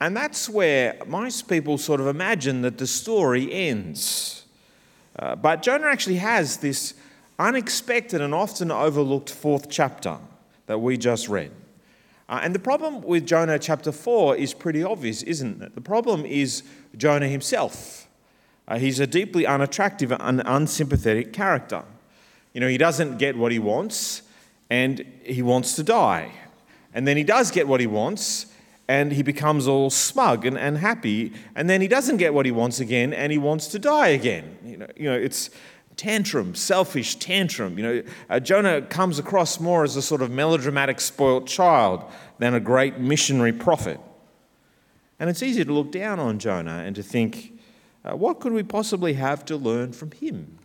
And 0.00 0.16
that's 0.16 0.48
where 0.48 0.98
most 1.06 1.48
people 1.48 1.78
sort 1.78 2.00
of 2.00 2.06
imagine 2.06 2.62
that 2.62 2.78
the 2.78 2.86
story 2.86 3.52
ends. 3.52 4.44
Uh, 5.18 5.36
but 5.36 5.62
Jonah 5.62 5.86
actually 5.86 6.16
has 6.16 6.58
this 6.58 6.94
unexpected 7.38 8.20
and 8.20 8.34
often 8.34 8.70
overlooked 8.70 9.30
fourth 9.30 9.70
chapter 9.70 10.18
that 10.66 10.78
we 10.78 10.96
just 10.96 11.28
read. 11.28 11.50
Uh, 12.28 12.40
and 12.42 12.54
the 12.54 12.58
problem 12.58 13.00
with 13.02 13.26
Jonah 13.26 13.58
chapter 13.58 13.92
4 13.92 14.36
is 14.36 14.52
pretty 14.52 14.82
obvious, 14.82 15.22
isn't 15.22 15.62
it? 15.62 15.74
The 15.74 15.80
problem 15.80 16.26
is 16.26 16.62
Jonah 16.96 17.28
himself. 17.28 18.08
Uh, 18.68 18.78
he's 18.78 18.98
a 18.98 19.06
deeply 19.06 19.46
unattractive 19.46 20.12
and 20.12 20.42
unsympathetic 20.44 21.32
character. 21.32 21.84
You 22.52 22.60
know, 22.60 22.68
he 22.68 22.78
doesn't 22.78 23.18
get 23.18 23.36
what 23.36 23.52
he 23.52 23.58
wants 23.58 24.22
and 24.68 25.04
he 25.22 25.40
wants 25.40 25.76
to 25.76 25.82
die. 25.84 26.32
And 26.92 27.06
then 27.06 27.16
he 27.16 27.22
does 27.22 27.50
get 27.50 27.68
what 27.68 27.80
he 27.80 27.86
wants 27.86 28.46
and 28.88 29.12
he 29.12 29.22
becomes 29.22 29.66
all 29.66 29.90
smug 29.90 30.46
and, 30.46 30.56
and 30.56 30.78
happy. 30.78 31.32
And 31.54 31.68
then 31.68 31.80
he 31.80 31.88
doesn't 31.88 32.18
get 32.18 32.34
what 32.34 32.46
he 32.46 32.52
wants 32.52 32.80
again 32.80 33.12
and 33.12 33.32
he 33.32 33.38
wants 33.38 33.66
to 33.68 33.78
die 33.78 34.08
again. 34.08 34.56
You 34.64 34.76
know, 34.76 34.86
you 34.96 35.04
know 35.04 35.16
it's 35.16 35.50
tantrum, 35.96 36.54
selfish 36.54 37.16
tantrum. 37.16 37.78
You 37.78 37.84
know, 37.84 38.02
uh, 38.30 38.40
Jonah 38.40 38.82
comes 38.82 39.18
across 39.18 39.58
more 39.58 39.82
as 39.82 39.96
a 39.96 40.02
sort 40.02 40.22
of 40.22 40.30
melodramatic, 40.30 41.00
spoilt 41.00 41.46
child 41.46 42.04
than 42.38 42.54
a 42.54 42.60
great 42.60 42.98
missionary 42.98 43.52
prophet. 43.52 43.98
And 45.18 45.30
it's 45.30 45.42
easy 45.42 45.64
to 45.64 45.72
look 45.72 45.90
down 45.90 46.20
on 46.20 46.38
Jonah 46.38 46.82
and 46.84 46.94
to 46.96 47.02
think, 47.02 47.58
uh, 48.04 48.14
what 48.14 48.40
could 48.40 48.52
we 48.52 48.62
possibly 48.62 49.14
have 49.14 49.44
to 49.46 49.56
learn 49.56 49.92
from 49.92 50.10
him? 50.12 50.58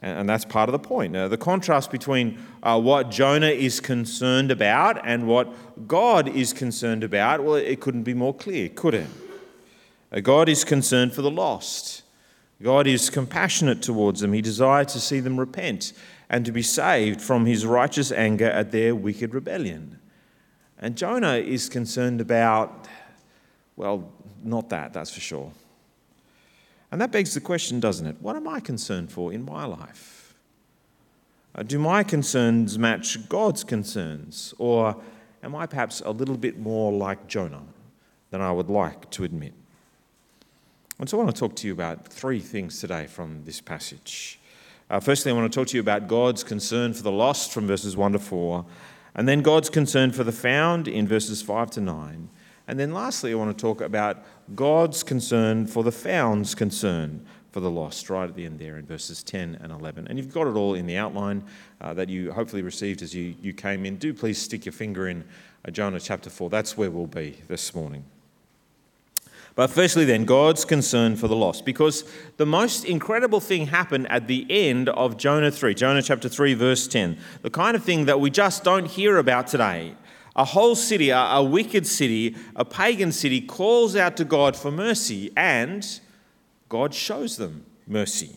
And, 0.00 0.28
that's 0.28 0.44
part 0.44 0.68
of 0.68 0.72
the 0.72 0.78
point. 0.78 1.12
Now, 1.12 1.26
the 1.26 1.36
contrast 1.36 1.90
between 1.90 2.38
uh, 2.62 2.80
what 2.80 3.10
Jonah 3.10 3.48
is 3.48 3.80
concerned 3.80 4.52
about 4.52 5.04
and 5.04 5.26
what 5.26 5.52
God 5.88 6.28
is 6.28 6.52
concerned 6.52 7.02
about, 7.02 7.42
well, 7.42 7.56
it 7.56 7.80
couldn't 7.80 8.04
be 8.04 8.14
more 8.14 8.32
clear, 8.32 8.68
could 8.68 8.94
it? 8.94 9.08
Uh, 10.12 10.20
God 10.20 10.48
is 10.48 10.62
concerned 10.62 11.14
for 11.14 11.22
the 11.22 11.30
lost. 11.30 12.02
God 12.62 12.86
is 12.86 13.10
compassionate 13.10 13.82
towards 13.82 14.20
them. 14.20 14.32
He 14.32 14.40
desires 14.40 14.92
to 14.92 15.00
see 15.00 15.18
them 15.18 15.38
repent 15.38 15.92
and 16.30 16.44
to 16.44 16.52
be 16.52 16.62
saved 16.62 17.20
from 17.20 17.46
his 17.46 17.66
righteous 17.66 18.12
anger 18.12 18.48
at 18.48 18.70
their 18.70 18.94
wicked 18.94 19.34
rebellion. 19.34 19.98
And 20.78 20.96
Jonah 20.96 21.34
is 21.34 21.68
concerned 21.68 22.20
about, 22.20 22.86
well, 23.76 24.12
not 24.44 24.68
that, 24.68 24.92
that's 24.92 25.10
for 25.10 25.20
sure. 25.20 25.52
And 26.90 27.00
that 27.00 27.12
begs 27.12 27.34
the 27.34 27.40
question, 27.40 27.80
doesn't 27.80 28.06
it? 28.06 28.16
What 28.20 28.36
am 28.36 28.48
I 28.48 28.60
concerned 28.60 29.12
for 29.12 29.32
in 29.32 29.44
my 29.44 29.64
life? 29.64 30.34
Uh, 31.54 31.62
do 31.62 31.78
my 31.78 32.02
concerns 32.02 32.78
match 32.78 33.28
God's 33.28 33.64
concerns? 33.64 34.54
Or 34.58 34.96
am 35.42 35.54
I 35.54 35.66
perhaps 35.66 36.00
a 36.04 36.10
little 36.10 36.36
bit 36.36 36.58
more 36.58 36.92
like 36.92 37.26
Jonah 37.26 37.64
than 38.30 38.40
I 38.40 38.52
would 38.52 38.70
like 38.70 39.10
to 39.10 39.24
admit? 39.24 39.52
And 40.98 41.08
so 41.08 41.18
I 41.18 41.22
want 41.22 41.34
to 41.34 41.40
talk 41.40 41.54
to 41.56 41.66
you 41.66 41.72
about 41.72 42.08
three 42.08 42.40
things 42.40 42.80
today 42.80 43.06
from 43.06 43.44
this 43.44 43.60
passage. 43.60 44.40
Uh, 44.90 44.98
firstly, 44.98 45.30
I 45.30 45.34
want 45.34 45.52
to 45.52 45.56
talk 45.56 45.68
to 45.68 45.76
you 45.76 45.80
about 45.80 46.08
God's 46.08 46.42
concern 46.42 46.94
for 46.94 47.02
the 47.02 47.12
lost 47.12 47.52
from 47.52 47.66
verses 47.66 47.96
1 47.96 48.12
to 48.12 48.18
4, 48.18 48.64
and 49.14 49.28
then 49.28 49.42
God's 49.42 49.70
concern 49.70 50.12
for 50.12 50.24
the 50.24 50.32
found 50.32 50.88
in 50.88 51.06
verses 51.06 51.42
5 51.42 51.70
to 51.72 51.80
9. 51.80 52.30
And 52.68 52.78
then 52.78 52.92
lastly, 52.92 53.32
I 53.32 53.34
want 53.34 53.56
to 53.56 53.60
talk 53.60 53.80
about 53.80 54.18
God's 54.54 55.02
concern 55.02 55.66
for 55.66 55.82
the 55.82 55.90
found's 55.90 56.54
concern 56.54 57.24
for 57.50 57.60
the 57.60 57.70
lost, 57.70 58.10
right 58.10 58.28
at 58.28 58.36
the 58.36 58.44
end 58.44 58.58
there 58.58 58.76
in 58.76 58.84
verses 58.84 59.22
10 59.22 59.58
and 59.62 59.72
11. 59.72 60.06
And 60.06 60.18
you've 60.18 60.32
got 60.32 60.46
it 60.46 60.54
all 60.54 60.74
in 60.74 60.86
the 60.86 60.98
outline 60.98 61.42
uh, 61.80 61.94
that 61.94 62.10
you 62.10 62.30
hopefully 62.30 62.60
received 62.60 63.00
as 63.00 63.14
you, 63.14 63.34
you 63.40 63.54
came 63.54 63.86
in. 63.86 63.96
Do 63.96 64.12
please 64.12 64.40
stick 64.40 64.66
your 64.66 64.74
finger 64.74 65.08
in 65.08 65.24
uh, 65.66 65.70
Jonah 65.70 65.98
chapter 65.98 66.28
4. 66.28 66.50
That's 66.50 66.76
where 66.76 66.90
we'll 66.90 67.06
be 67.06 67.38
this 67.48 67.74
morning. 67.74 68.04
But 69.54 69.70
firstly, 69.70 70.04
then, 70.04 70.24
God's 70.24 70.64
concern 70.64 71.16
for 71.16 71.26
the 71.26 71.34
lost. 71.34 71.64
Because 71.64 72.04
the 72.36 72.46
most 72.46 72.84
incredible 72.84 73.40
thing 73.40 73.66
happened 73.66 74.06
at 74.08 74.28
the 74.28 74.46
end 74.50 74.90
of 74.90 75.16
Jonah 75.16 75.50
3, 75.50 75.74
Jonah 75.74 76.02
chapter 76.02 76.28
3, 76.28 76.54
verse 76.54 76.86
10. 76.86 77.18
The 77.42 77.50
kind 77.50 77.74
of 77.74 77.82
thing 77.82 78.04
that 78.04 78.20
we 78.20 78.30
just 78.30 78.62
don't 78.62 78.86
hear 78.86 79.16
about 79.16 79.48
today. 79.48 79.94
A 80.38 80.44
whole 80.44 80.74
city, 80.74 81.10
a, 81.10 81.18
a 81.18 81.42
wicked 81.42 81.86
city, 81.86 82.34
a 82.56 82.64
pagan 82.64 83.12
city, 83.12 83.42
calls 83.42 83.94
out 83.94 84.16
to 84.16 84.24
God 84.24 84.56
for 84.56 84.70
mercy, 84.70 85.32
and 85.36 86.00
God 86.68 86.94
shows 86.94 87.36
them 87.36 87.66
mercy. 87.86 88.36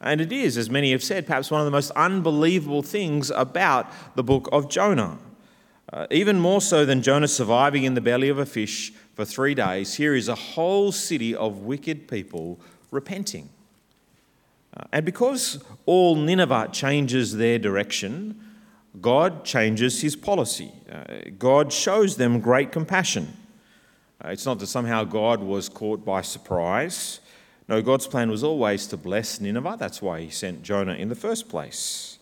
And 0.00 0.20
it 0.20 0.32
is, 0.32 0.56
as 0.56 0.68
many 0.68 0.92
have 0.92 1.02
said, 1.02 1.26
perhaps 1.26 1.50
one 1.50 1.60
of 1.60 1.64
the 1.64 1.70
most 1.70 1.90
unbelievable 1.92 2.82
things 2.82 3.30
about 3.30 3.90
the 4.16 4.22
book 4.22 4.48
of 4.52 4.68
Jonah. 4.68 5.18
Uh, 5.92 6.06
even 6.10 6.38
more 6.38 6.60
so 6.60 6.84
than 6.84 7.00
Jonah 7.00 7.28
surviving 7.28 7.84
in 7.84 7.94
the 7.94 8.00
belly 8.00 8.28
of 8.28 8.38
a 8.38 8.46
fish 8.46 8.92
for 9.14 9.24
three 9.24 9.54
days, 9.54 9.94
here 9.94 10.14
is 10.14 10.28
a 10.28 10.34
whole 10.34 10.92
city 10.92 11.34
of 11.34 11.60
wicked 11.60 12.08
people 12.08 12.60
repenting. 12.90 13.48
Uh, 14.76 14.84
and 14.92 15.04
because 15.04 15.62
all 15.86 16.14
Nineveh 16.14 16.70
changes 16.72 17.36
their 17.36 17.58
direction, 17.58 18.40
God 19.00 19.44
changes 19.44 20.00
his 20.00 20.16
policy. 20.16 20.72
Uh, 20.90 21.30
God 21.38 21.72
shows 21.72 22.16
them 22.16 22.40
great 22.40 22.72
compassion. 22.72 23.36
Uh, 24.24 24.28
it's 24.28 24.46
not 24.46 24.58
that 24.58 24.66
somehow 24.66 25.04
God 25.04 25.40
was 25.40 25.68
caught 25.68 26.04
by 26.04 26.22
surprise. 26.22 27.20
No, 27.68 27.82
God's 27.82 28.06
plan 28.06 28.30
was 28.30 28.42
always 28.42 28.86
to 28.88 28.96
bless 28.96 29.40
Nineveh. 29.40 29.76
That's 29.78 30.00
why 30.00 30.20
he 30.20 30.30
sent 30.30 30.62
Jonah 30.62 30.94
in 30.94 31.08
the 31.08 31.14
first 31.14 31.48
place. 31.48 32.18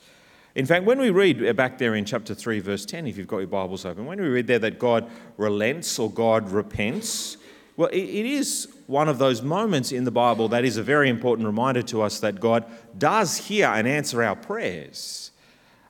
In 0.57 0.67
fact, 0.67 0.85
when 0.85 0.99
we 0.99 1.11
read 1.11 1.55
back 1.57 1.79
there 1.79 1.95
in 1.95 2.05
chapter 2.05 2.35
3, 2.35 2.61
verse 2.61 2.87
10, 2.87 3.07
if 3.07 3.19
you've 3.19 3.29
got 3.29 3.39
your 3.39 3.47
Bibles 3.47 3.85
open, 3.85 4.07
when 4.07 4.21
we 4.21 4.27
read 4.27 4.47
there 4.47 4.59
that 4.59 4.79
God 4.79 5.09
relents 5.37 5.99
or 5.99 6.11
God 6.11 6.51
repents, 6.51 7.37
well, 7.77 7.91
it 7.93 7.99
is 7.99 8.67
one 8.87 9.09
of 9.09 9.19
those 9.19 9.43
moments 9.43 9.93
in 9.93 10.05
the 10.05 10.11
Bible 10.11 10.49
that 10.49 10.65
is 10.65 10.79
a 10.79 10.83
very 10.83 11.11
important 11.11 11.47
reminder 11.47 11.83
to 11.83 12.01
us 12.01 12.21
that 12.21 12.41
God 12.41 12.65
does 12.97 13.37
hear 13.37 13.67
and 13.67 13.87
answer 13.87 14.23
our 14.23 14.35
prayers. 14.35 15.31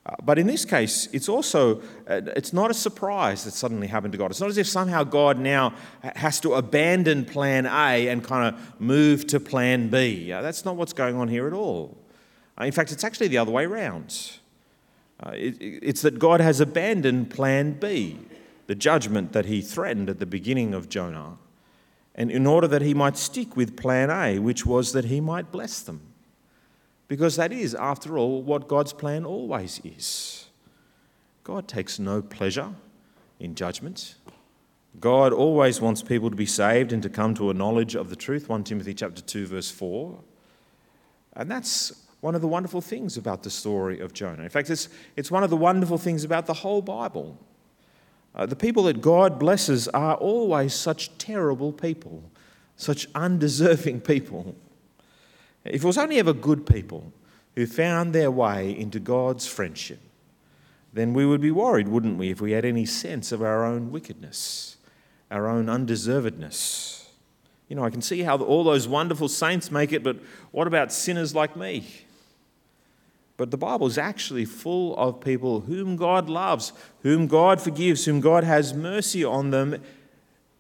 Uh, 0.06 0.14
but 0.22 0.38
in 0.38 0.46
this 0.46 0.64
case, 0.64 1.08
it's 1.12 1.28
also 1.28 1.80
uh, 2.06 2.20
it's 2.36 2.52
not 2.52 2.70
a 2.70 2.74
surprise 2.74 3.42
that 3.42 3.50
suddenly 3.50 3.88
happened 3.88 4.12
to 4.12 4.18
God. 4.18 4.30
It's 4.30 4.40
not 4.40 4.50
as 4.50 4.58
if 4.58 4.68
somehow 4.68 5.02
God 5.02 5.38
now 5.38 5.74
has 6.14 6.38
to 6.40 6.54
abandon 6.54 7.24
plan 7.24 7.66
A 7.66 8.06
and 8.08 8.22
kind 8.22 8.54
of 8.54 8.80
move 8.80 9.26
to 9.28 9.40
plan 9.40 9.88
B. 9.88 10.30
Uh, 10.30 10.42
that's 10.42 10.64
not 10.64 10.76
what's 10.76 10.92
going 10.92 11.16
on 11.16 11.26
here 11.26 11.48
at 11.48 11.52
all. 11.52 11.98
In 12.60 12.70
fact, 12.70 12.92
it's 12.92 13.02
actually 13.02 13.28
the 13.28 13.38
other 13.38 13.50
way 13.50 13.64
around. 13.64 14.38
It, 15.32 15.56
it's 15.60 16.02
that 16.02 16.18
God 16.18 16.40
has 16.40 16.60
abandoned 16.60 17.30
plan 17.30 17.72
B, 17.72 18.18
the 18.66 18.74
judgment 18.76 19.32
that 19.32 19.46
he 19.46 19.60
threatened 19.60 20.08
at 20.08 20.20
the 20.20 20.26
beginning 20.26 20.72
of 20.72 20.88
Jonah, 20.88 21.38
and 22.14 22.30
in 22.30 22.46
order 22.46 22.68
that 22.68 22.80
he 22.80 22.94
might 22.94 23.16
stick 23.16 23.56
with 23.56 23.76
plan 23.76 24.10
A, 24.10 24.38
which 24.38 24.64
was 24.64 24.92
that 24.92 25.06
he 25.06 25.20
might 25.20 25.50
bless 25.50 25.80
them. 25.80 26.00
Because 27.08 27.36
that 27.36 27.52
is, 27.52 27.74
after 27.74 28.18
all, 28.18 28.42
what 28.42 28.68
God's 28.68 28.92
plan 28.92 29.24
always 29.24 29.80
is. 29.84 30.46
God 31.44 31.68
takes 31.68 31.98
no 31.98 32.22
pleasure 32.22 32.74
in 33.38 33.54
judgment. 33.54 34.16
God 34.98 35.32
always 35.32 35.80
wants 35.80 36.02
people 36.02 36.30
to 36.30 36.36
be 36.36 36.46
saved 36.46 36.92
and 36.92 37.02
to 37.02 37.08
come 37.08 37.34
to 37.34 37.50
a 37.50 37.54
knowledge 37.54 37.94
of 37.94 38.10
the 38.10 38.16
truth. 38.16 38.48
1 38.48 38.64
Timothy 38.64 38.94
chapter 38.94 39.22
2 39.22 39.46
verse 39.46 39.70
4. 39.70 40.18
And 41.34 41.50
that's 41.50 42.06
one 42.20 42.34
of 42.34 42.40
the 42.40 42.48
wonderful 42.48 42.80
things 42.80 43.16
about 43.16 43.42
the 43.42 43.50
story 43.50 44.00
of 44.00 44.12
Jonah. 44.12 44.42
In 44.42 44.48
fact, 44.48 44.70
it's, 44.70 44.88
it's 45.16 45.30
one 45.30 45.44
of 45.44 45.50
the 45.50 45.56
wonderful 45.56 45.98
things 45.98 46.24
about 46.24 46.46
the 46.46 46.54
whole 46.54 46.82
Bible. 46.82 47.38
Uh, 48.34 48.46
the 48.46 48.56
people 48.56 48.82
that 48.84 49.00
God 49.00 49.38
blesses 49.38 49.86
are 49.88 50.14
always 50.14 50.74
such 50.74 51.16
terrible 51.18 51.72
people, 51.72 52.22
such 52.76 53.06
undeserving 53.14 54.00
people. 54.12 54.56
If 55.70 55.82
it 55.82 55.86
was 55.86 55.98
only 55.98 56.18
ever 56.18 56.32
good 56.32 56.66
people 56.66 57.12
who 57.54 57.66
found 57.66 58.12
their 58.12 58.30
way 58.30 58.76
into 58.76 59.00
God's 59.00 59.46
friendship, 59.46 60.00
then 60.92 61.12
we 61.12 61.26
would 61.26 61.40
be 61.40 61.50
worried, 61.50 61.88
wouldn't 61.88 62.18
we, 62.18 62.30
if 62.30 62.40
we 62.40 62.52
had 62.52 62.64
any 62.64 62.86
sense 62.86 63.32
of 63.32 63.42
our 63.42 63.64
own 63.64 63.90
wickedness, 63.90 64.76
our 65.30 65.48
own 65.48 65.66
undeservedness. 65.66 67.06
You 67.68 67.76
know, 67.76 67.84
I 67.84 67.90
can 67.90 68.02
see 68.02 68.22
how 68.22 68.38
all 68.38 68.64
those 68.64 68.86
wonderful 68.86 69.28
saints 69.28 69.70
make 69.70 69.92
it, 69.92 70.02
but 70.02 70.18
what 70.52 70.66
about 70.66 70.92
sinners 70.92 71.34
like 71.34 71.56
me? 71.56 71.86
But 73.36 73.50
the 73.50 73.58
Bible 73.58 73.86
is 73.86 73.98
actually 73.98 74.44
full 74.44 74.96
of 74.96 75.20
people 75.20 75.60
whom 75.60 75.96
God 75.96 76.28
loves, 76.28 76.72
whom 77.02 77.26
God 77.26 77.60
forgives, 77.60 78.04
whom 78.04 78.20
God 78.20 78.44
has 78.44 78.72
mercy 78.72 79.24
on 79.24 79.50
them, 79.50 79.82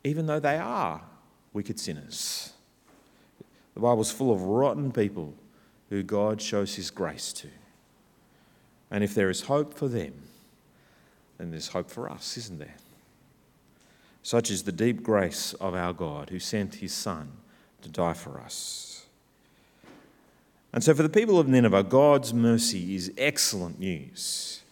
even 0.04 0.26
though 0.26 0.40
they 0.40 0.58
are 0.58 1.02
wicked 1.52 1.80
sinners. 1.80 2.52
The 3.76 3.82
Bible 3.82 4.00
is 4.00 4.10
full 4.10 4.32
of 4.32 4.40
rotten 4.40 4.90
people 4.90 5.34
who 5.90 6.02
God 6.02 6.40
shows 6.40 6.76
his 6.76 6.90
grace 6.90 7.30
to. 7.34 7.48
And 8.90 9.04
if 9.04 9.14
there 9.14 9.28
is 9.28 9.42
hope 9.42 9.74
for 9.74 9.86
them, 9.86 10.14
then 11.36 11.50
there's 11.50 11.68
hope 11.68 11.90
for 11.90 12.10
us, 12.10 12.38
isn't 12.38 12.58
there? 12.58 12.76
Such 14.22 14.50
is 14.50 14.62
the 14.62 14.72
deep 14.72 15.02
grace 15.02 15.52
of 15.60 15.74
our 15.74 15.92
God 15.92 16.30
who 16.30 16.38
sent 16.38 16.76
his 16.76 16.94
Son 16.94 17.32
to 17.82 17.90
die 17.90 18.14
for 18.14 18.40
us. 18.40 19.04
And 20.72 20.82
so, 20.82 20.94
for 20.94 21.02
the 21.02 21.10
people 21.10 21.38
of 21.38 21.46
Nineveh, 21.46 21.82
God's 21.82 22.32
mercy 22.32 22.94
is 22.94 23.12
excellent 23.18 23.78
news. 23.78 24.62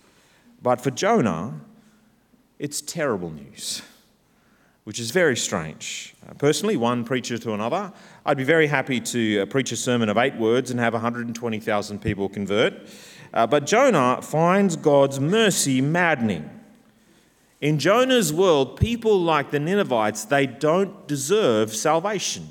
But 0.63 0.81
for 0.81 0.91
Jonah, 0.91 1.61
it's 2.59 2.81
terrible 2.81 3.31
news. 3.31 3.83
Which 4.85 5.01
is 5.01 5.11
very 5.11 5.37
strange. 5.37 6.15
Uh, 6.29 6.35
personally, 6.35 6.77
one 6.77 7.05
preacher 7.05 7.39
to 7.39 7.55
another, 7.55 7.93
I'd 8.25 8.37
be 8.37 8.45
very 8.45 8.67
happy 8.67 9.01
to 9.01 9.41
uh, 9.41 9.47
preach 9.47 9.73
a 9.73 9.77
sermon 9.77 10.09
of 10.09 10.19
eight 10.19 10.37
words 10.37 10.71
and 10.71 10.79
have 10.79 10.93
120,000 10.93 11.99
people 12.01 12.29
convert. 12.29 12.75
Uh, 13.33 13.47
but 13.47 13.67
Jonah 13.67 14.21
finds 14.23 14.77
God's 14.77 15.19
mercy 15.19 15.81
maddening. 15.81 16.49
In 17.61 17.79
Jonah's 17.79 18.33
world, 18.33 18.79
people 18.79 19.19
like 19.19 19.51
the 19.51 19.59
Ninevites, 19.59 20.27
they 20.27 20.47
don't 20.47 21.09
deserve 21.09 21.75
salvation. 21.75 22.49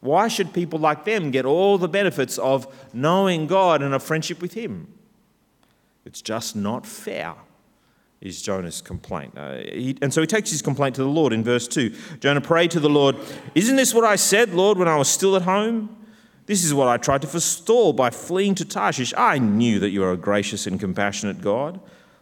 Why 0.00 0.26
should 0.28 0.52
people 0.52 0.80
like 0.80 1.04
them 1.04 1.30
get 1.30 1.44
all 1.44 1.78
the 1.78 1.88
benefits 1.88 2.36
of 2.38 2.66
knowing 2.92 3.46
God 3.46 3.80
and 3.80 3.94
a 3.94 4.00
friendship 4.00 4.42
with 4.42 4.54
Him? 4.54 4.92
It's 6.04 6.20
just 6.20 6.56
not 6.56 6.84
fair 6.84 7.34
is 8.20 8.42
Jonah's 8.42 8.80
complaint. 8.80 9.36
Uh, 9.36 9.58
he, 9.58 9.96
and 10.02 10.12
so 10.12 10.20
he 10.20 10.26
takes 10.26 10.50
his 10.50 10.62
complaint 10.62 10.96
to 10.96 11.02
the 11.02 11.08
Lord 11.08 11.32
in 11.32 11.44
verse 11.44 11.68
2. 11.68 11.94
Jonah 12.20 12.40
prayed 12.40 12.70
to 12.72 12.80
the 12.80 12.88
Lord, 12.88 13.16
Isn't 13.54 13.76
this 13.76 13.94
what 13.94 14.04
I 14.04 14.16
said, 14.16 14.54
Lord, 14.54 14.78
when 14.78 14.88
I 14.88 14.96
was 14.96 15.08
still 15.08 15.36
at 15.36 15.42
home? 15.42 15.94
This 16.46 16.64
is 16.64 16.72
what 16.72 16.88
I 16.88 16.96
tried 16.96 17.22
to 17.22 17.28
forestall 17.28 17.92
by 17.92 18.10
fleeing 18.10 18.54
to 18.56 18.64
Tarshish. 18.64 19.12
I 19.16 19.38
knew 19.38 19.78
that 19.80 19.90
you 19.90 20.02
are 20.02 20.12
a 20.12 20.16
gracious 20.16 20.66
and 20.66 20.80
compassionate 20.80 21.42
God, 21.42 21.78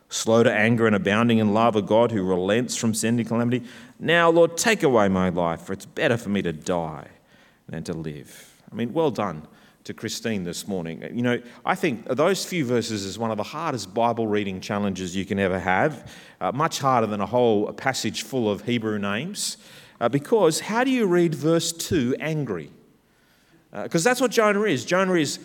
slow 0.08 0.42
to 0.42 0.52
anger 0.52 0.86
and 0.86 0.96
abounding 0.96 1.38
in 1.38 1.54
love, 1.54 1.76
a 1.76 1.82
God 1.82 2.10
who 2.10 2.24
relents 2.24 2.76
from 2.76 2.92
sending 2.92 3.24
calamity. 3.24 3.64
Now, 3.98 4.28
Lord, 4.28 4.56
take 4.56 4.82
away 4.82 5.08
my 5.08 5.28
life, 5.28 5.62
for 5.62 5.72
it's 5.72 5.86
better 5.86 6.16
for 6.16 6.28
me 6.28 6.42
to 6.42 6.52
die 6.52 7.08
than 7.68 7.84
to 7.84 7.92
live. 7.92 8.60
I 8.70 8.74
mean, 8.74 8.92
well 8.92 9.12
done 9.12 9.46
to 9.86 9.94
Christine 9.94 10.42
this 10.42 10.66
morning. 10.66 11.02
You 11.12 11.22
know, 11.22 11.42
I 11.64 11.74
think 11.76 12.06
those 12.06 12.44
few 12.44 12.64
verses 12.64 13.04
is 13.04 13.18
one 13.18 13.30
of 13.30 13.36
the 13.36 13.44
hardest 13.44 13.94
Bible 13.94 14.26
reading 14.26 14.60
challenges 14.60 15.14
you 15.14 15.24
can 15.24 15.38
ever 15.38 15.58
have, 15.58 16.12
uh, 16.40 16.52
much 16.52 16.80
harder 16.80 17.06
than 17.06 17.20
a 17.20 17.26
whole 17.26 17.72
passage 17.72 18.22
full 18.22 18.50
of 18.50 18.62
Hebrew 18.62 18.98
names. 18.98 19.56
Uh, 20.00 20.08
because 20.08 20.60
how 20.60 20.82
do 20.84 20.90
you 20.90 21.06
read 21.06 21.34
verse 21.34 21.72
2 21.72 22.16
angry? 22.18 22.70
Because 23.72 24.04
uh, 24.04 24.10
that's 24.10 24.20
what 24.20 24.32
Jonah 24.32 24.62
is. 24.62 24.84
Jonah 24.84 25.14
is 25.14 25.38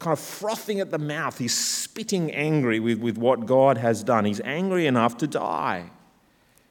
kind 0.00 0.12
of 0.12 0.20
frothing 0.20 0.80
at 0.80 0.90
the 0.90 0.98
mouth. 0.98 1.38
He's 1.38 1.54
spitting 1.54 2.32
angry 2.32 2.80
with, 2.80 2.98
with 2.98 3.16
what 3.16 3.46
God 3.46 3.78
has 3.78 4.02
done. 4.02 4.24
He's 4.24 4.40
angry 4.40 4.86
enough 4.86 5.16
to 5.18 5.26
die. 5.28 5.90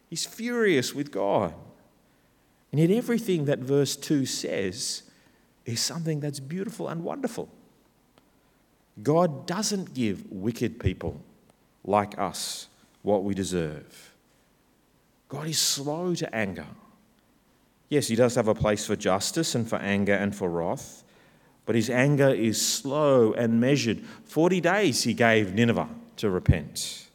He's 0.09 0.25
furious 0.25 0.93
with 0.93 1.11
God. 1.11 1.53
And 2.71 2.81
yet, 2.81 2.91
everything 2.91 3.45
that 3.45 3.59
verse 3.59 3.95
2 3.95 4.25
says 4.25 5.03
is 5.65 5.79
something 5.79 6.19
that's 6.19 6.39
beautiful 6.39 6.89
and 6.89 7.03
wonderful. 7.03 7.49
God 9.01 9.47
doesn't 9.47 9.93
give 9.93 10.31
wicked 10.31 10.79
people 10.79 11.21
like 11.83 12.17
us 12.19 12.67
what 13.01 13.23
we 13.23 13.33
deserve. 13.33 14.13
God 15.29 15.47
is 15.47 15.59
slow 15.59 16.13
to 16.15 16.35
anger. 16.35 16.67
Yes, 17.89 18.07
He 18.07 18.15
does 18.15 18.35
have 18.35 18.47
a 18.47 18.55
place 18.55 18.85
for 18.85 18.95
justice 18.95 19.55
and 19.55 19.67
for 19.67 19.77
anger 19.77 20.13
and 20.13 20.35
for 20.35 20.49
wrath, 20.49 21.03
but 21.65 21.75
His 21.75 21.89
anger 21.89 22.29
is 22.29 22.63
slow 22.63 23.33
and 23.33 23.59
measured. 23.59 24.03
40 24.25 24.61
days 24.61 25.03
He 25.03 25.13
gave 25.13 25.53
Nineveh 25.53 25.89
to 26.17 26.29
repent. 26.29 27.07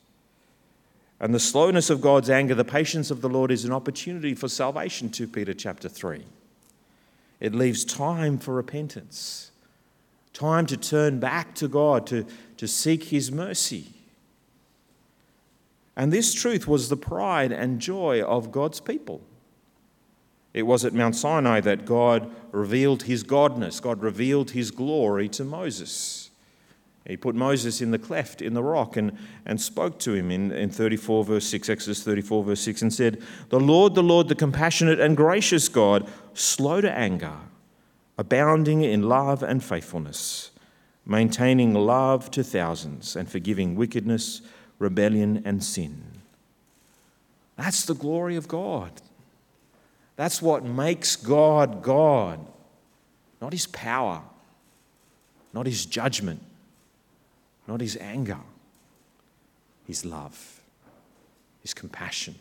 And 1.20 1.34
the 1.34 1.40
slowness 1.40 1.90
of 1.90 2.00
God's 2.00 2.30
anger, 2.30 2.54
the 2.54 2.64
patience 2.64 3.10
of 3.10 3.20
the 3.20 3.28
Lord, 3.28 3.50
is 3.50 3.64
an 3.64 3.72
opportunity 3.72 4.34
for 4.34 4.48
salvation, 4.48 5.10
2 5.10 5.26
Peter 5.28 5.52
chapter 5.52 5.88
3. 5.88 6.22
It 7.40 7.54
leaves 7.54 7.84
time 7.84 8.38
for 8.38 8.54
repentance, 8.54 9.50
time 10.32 10.66
to 10.66 10.76
turn 10.76 11.20
back 11.20 11.54
to 11.56 11.68
God, 11.68 12.06
to, 12.08 12.26
to 12.56 12.66
seek 12.66 13.04
His 13.04 13.30
mercy. 13.30 13.92
And 15.96 16.12
this 16.12 16.32
truth 16.32 16.66
was 16.66 16.88
the 16.88 16.96
pride 16.96 17.52
and 17.52 17.80
joy 17.80 18.22
of 18.22 18.52
God's 18.52 18.80
people. 18.80 19.20
It 20.54 20.62
was 20.62 20.84
at 20.84 20.94
Mount 20.94 21.14
Sinai 21.14 21.60
that 21.60 21.84
God 21.84 22.30
revealed 22.52 23.04
His 23.04 23.22
godness, 23.22 23.80
God 23.80 24.02
revealed 24.02 24.52
His 24.52 24.70
glory 24.70 25.28
to 25.30 25.44
Moses. 25.44 26.27
He 27.08 27.16
put 27.16 27.34
Moses 27.34 27.80
in 27.80 27.90
the 27.90 27.98
cleft 27.98 28.42
in 28.42 28.52
the 28.52 28.62
rock 28.62 28.98
and, 28.98 29.16
and 29.46 29.58
spoke 29.58 29.98
to 30.00 30.12
him 30.12 30.30
in, 30.30 30.52
in 30.52 30.68
34 30.68 31.24
verse 31.24 31.46
6, 31.46 31.70
Exodus 31.70 32.02
34 32.02 32.44
verse 32.44 32.60
6, 32.60 32.82
and 32.82 32.92
said, 32.92 33.22
The 33.48 33.58
Lord, 33.58 33.94
the 33.94 34.02
Lord, 34.02 34.28
the 34.28 34.34
compassionate 34.34 35.00
and 35.00 35.16
gracious 35.16 35.70
God, 35.70 36.06
slow 36.34 36.82
to 36.82 36.92
anger, 36.92 37.32
abounding 38.18 38.82
in 38.82 39.08
love 39.08 39.42
and 39.42 39.64
faithfulness, 39.64 40.50
maintaining 41.06 41.72
love 41.72 42.30
to 42.32 42.44
thousands, 42.44 43.16
and 43.16 43.26
forgiving 43.26 43.74
wickedness, 43.74 44.42
rebellion, 44.78 45.40
and 45.46 45.64
sin. 45.64 46.04
That's 47.56 47.86
the 47.86 47.94
glory 47.94 48.36
of 48.36 48.48
God. 48.48 48.92
That's 50.16 50.42
what 50.42 50.62
makes 50.62 51.16
God 51.16 51.82
God, 51.82 52.46
not 53.40 53.54
his 53.54 53.66
power, 53.66 54.20
not 55.54 55.64
his 55.64 55.86
judgment 55.86 56.42
not 57.68 57.80
his 57.80 57.96
anger, 57.98 58.38
his 59.86 60.04
love, 60.04 60.60
his 61.60 61.74
compassion, 61.74 62.34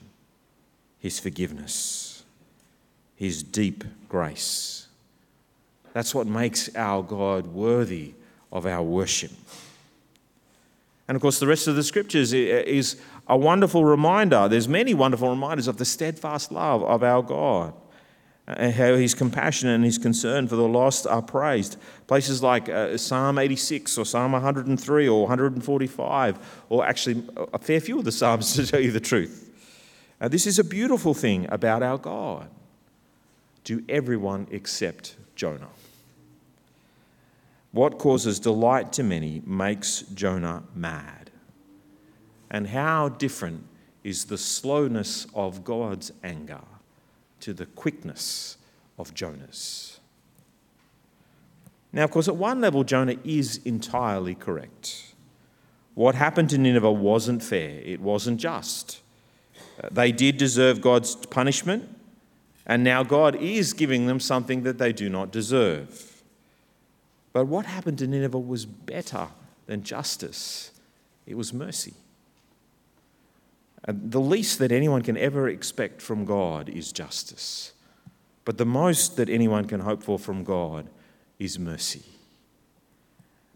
his 1.00 1.20
forgiveness, 1.20 2.24
his 3.16 3.44
deep 3.44 3.84
grace. 4.08 4.88
That's 5.94 6.16
what 6.16 6.28
makes 6.28 6.74
our 6.76 7.04
God 7.04 7.48
worthy 7.48 8.14
of 8.52 8.66
our 8.66 8.82
worship. 8.82 9.32
And 11.08 11.16
of 11.16 11.22
course, 11.22 11.40
the 11.40 11.48
rest 11.48 11.68
of 11.68 11.76
the 11.76 11.84
scriptures 11.84 12.34
is 12.34 13.02
a 13.28 13.38
wonderful 13.38 13.84
reminder. 13.84 14.48
There's 14.48 14.68
many 14.68 14.94
wonderful 14.94 15.30
reminders 15.30 15.68
of 15.68 15.78
the 15.78 15.86
steadfast 15.86 16.52
love 16.52 16.84
of 16.84 17.04
our 17.04 17.22
God 17.22 17.74
and 18.48 18.74
how 18.74 18.96
his 18.96 19.14
compassion 19.14 19.68
and 19.68 19.84
his 19.84 19.98
concern 19.98 20.48
for 20.48 20.56
the 20.56 20.68
lost 20.68 21.06
are 21.06 21.22
praised. 21.22 21.78
Places 22.08 22.42
like 22.42 22.70
uh, 22.70 22.98
Psalm 22.98 23.38
86 23.38 23.98
or 23.98 24.06
Psalm 24.06 24.32
103 24.32 25.08
or 25.08 25.22
145, 25.24 26.64
or 26.70 26.86
actually 26.86 27.24
a 27.54 27.60
fair 27.60 27.82
few 27.82 28.00
of 28.00 28.06
the 28.06 28.12
Psalms 28.12 28.54
to 28.56 28.66
tell 28.66 28.80
you 28.80 28.92
the 28.92 29.02
truth. 29.02 29.44
This 30.20 30.48
is 30.48 30.58
a 30.58 30.64
beautiful 30.64 31.14
thing 31.14 31.46
about 31.50 31.84
our 31.84 31.98
God. 31.98 32.50
Do 33.64 33.84
everyone 33.90 34.48
except 34.50 35.18
Jonah. 35.36 35.68
What 37.72 38.00
causes 38.00 38.40
delight 38.40 38.94
to 38.94 39.04
many 39.04 39.42
makes 39.46 40.02
Jonah 40.14 40.64
mad. 40.74 41.30
And 42.50 42.68
how 42.68 43.10
different 43.10 43.66
is 44.06 44.26
the 44.26 44.38
slowness 44.38 45.28
of 45.36 45.66
God's 45.66 46.14
anger 46.24 46.62
to 47.42 47.54
the 47.54 47.66
quickness 47.66 48.58
of 48.98 49.14
Jonah's. 49.14 50.00
Now, 51.94 52.04
of 52.04 52.12
course, 52.12 52.28
at 52.28 52.36
one 52.36 52.62
level, 52.62 52.84
Jonah 52.84 53.16
is 53.24 53.60
entirely 53.66 54.36
correct. 54.36 55.14
What 55.94 56.16
happened 56.16 56.50
to 56.52 56.58
Nineveh 56.58 56.92
wasn't 56.92 57.42
fair, 57.42 57.80
it 57.84 58.02
wasn't 58.02 58.40
just. 58.40 59.02
Uh, 59.84 59.90
they 59.92 60.12
did 60.12 60.38
deserve 60.38 60.82
God's 60.82 61.16
punishment, 61.16 61.90
and 62.66 62.84
now 62.84 63.04
God 63.04 63.36
is 63.36 63.74
giving 63.74 64.06
them 64.06 64.20
something 64.20 64.64
that 64.64 64.78
they 64.78 64.94
do 64.94 65.10
not 65.10 65.32
deserve. 65.32 66.24
But 67.34 67.46
what 67.46 67.66
happened 67.66 67.98
to 68.00 68.08
Nineveh 68.08 68.40
was 68.40 68.66
better 68.66 69.30
than 69.66 69.84
justice, 69.84 70.72
it 71.26 71.36
was 71.36 71.54
mercy. 71.54 71.94
And 73.88 74.12
the 74.12 74.20
least 74.20 74.60
that 74.60 74.72
anyone 74.72 75.02
can 75.02 75.18
ever 75.18 75.48
expect 75.48 76.02
from 76.02 76.26
God 76.26 76.70
is 76.70 76.92
justice. 76.92 77.74
But 78.44 78.58
the 78.58 78.66
most 78.66 79.16
that 79.16 79.30
anyone 79.30 79.66
can 79.66 79.80
hope 79.80 80.04
for 80.04 80.20
from 80.20 80.44
God 80.44 80.90
is 81.40 81.58
mercy. 81.58 82.04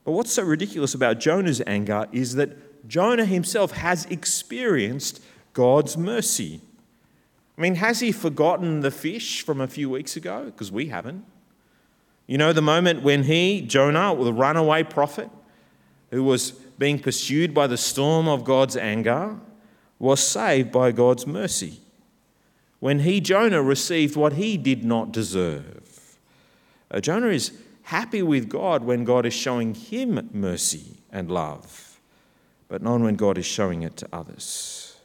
But 0.03 0.13
what's 0.13 0.33
so 0.33 0.43
ridiculous 0.43 0.93
about 0.93 1.19
Jonah's 1.19 1.61
anger 1.67 2.07
is 2.11 2.35
that 2.35 2.87
Jonah 2.87 3.25
himself 3.25 3.73
has 3.73 4.05
experienced 4.05 5.21
God's 5.53 5.97
mercy. 5.97 6.61
I 7.57 7.61
mean, 7.61 7.75
has 7.75 7.99
he 7.99 8.11
forgotten 8.11 8.79
the 8.79 8.89
fish 8.89 9.43
from 9.43 9.61
a 9.61 9.67
few 9.67 9.89
weeks 9.89 10.15
ago? 10.15 10.45
Because 10.45 10.71
we 10.71 10.87
haven't. 10.87 11.25
You 12.25 12.37
know, 12.37 12.53
the 12.53 12.61
moment 12.61 13.03
when 13.03 13.23
he, 13.23 13.61
Jonah, 13.61 14.15
the 14.15 14.33
runaway 14.33 14.83
prophet, 14.83 15.29
who 16.09 16.23
was 16.23 16.51
being 16.51 16.97
pursued 16.97 17.53
by 17.53 17.67
the 17.67 17.77
storm 17.77 18.27
of 18.27 18.43
God's 18.43 18.77
anger, 18.77 19.37
was 20.01 20.19
saved 20.19 20.71
by 20.71 20.91
God's 20.91 21.27
mercy 21.27 21.79
when 22.79 23.01
he, 23.01 23.21
Jonah, 23.21 23.61
received 23.61 24.15
what 24.15 24.33
he 24.33 24.57
did 24.57 24.83
not 24.83 25.11
deserve. 25.11 26.17
Uh, 26.89 26.99
Jonah 26.99 27.27
is 27.27 27.51
happy 27.83 28.23
with 28.23 28.49
God 28.49 28.83
when 28.83 29.03
God 29.03 29.27
is 29.27 29.33
showing 29.35 29.75
him 29.75 30.27
mercy 30.33 30.97
and 31.11 31.29
love, 31.29 31.99
but 32.67 32.81
not 32.81 32.99
when 33.01 33.15
God 33.15 33.37
is 33.37 33.45
showing 33.45 33.83
it 33.83 33.95
to 33.97 34.07
others. 34.11 34.97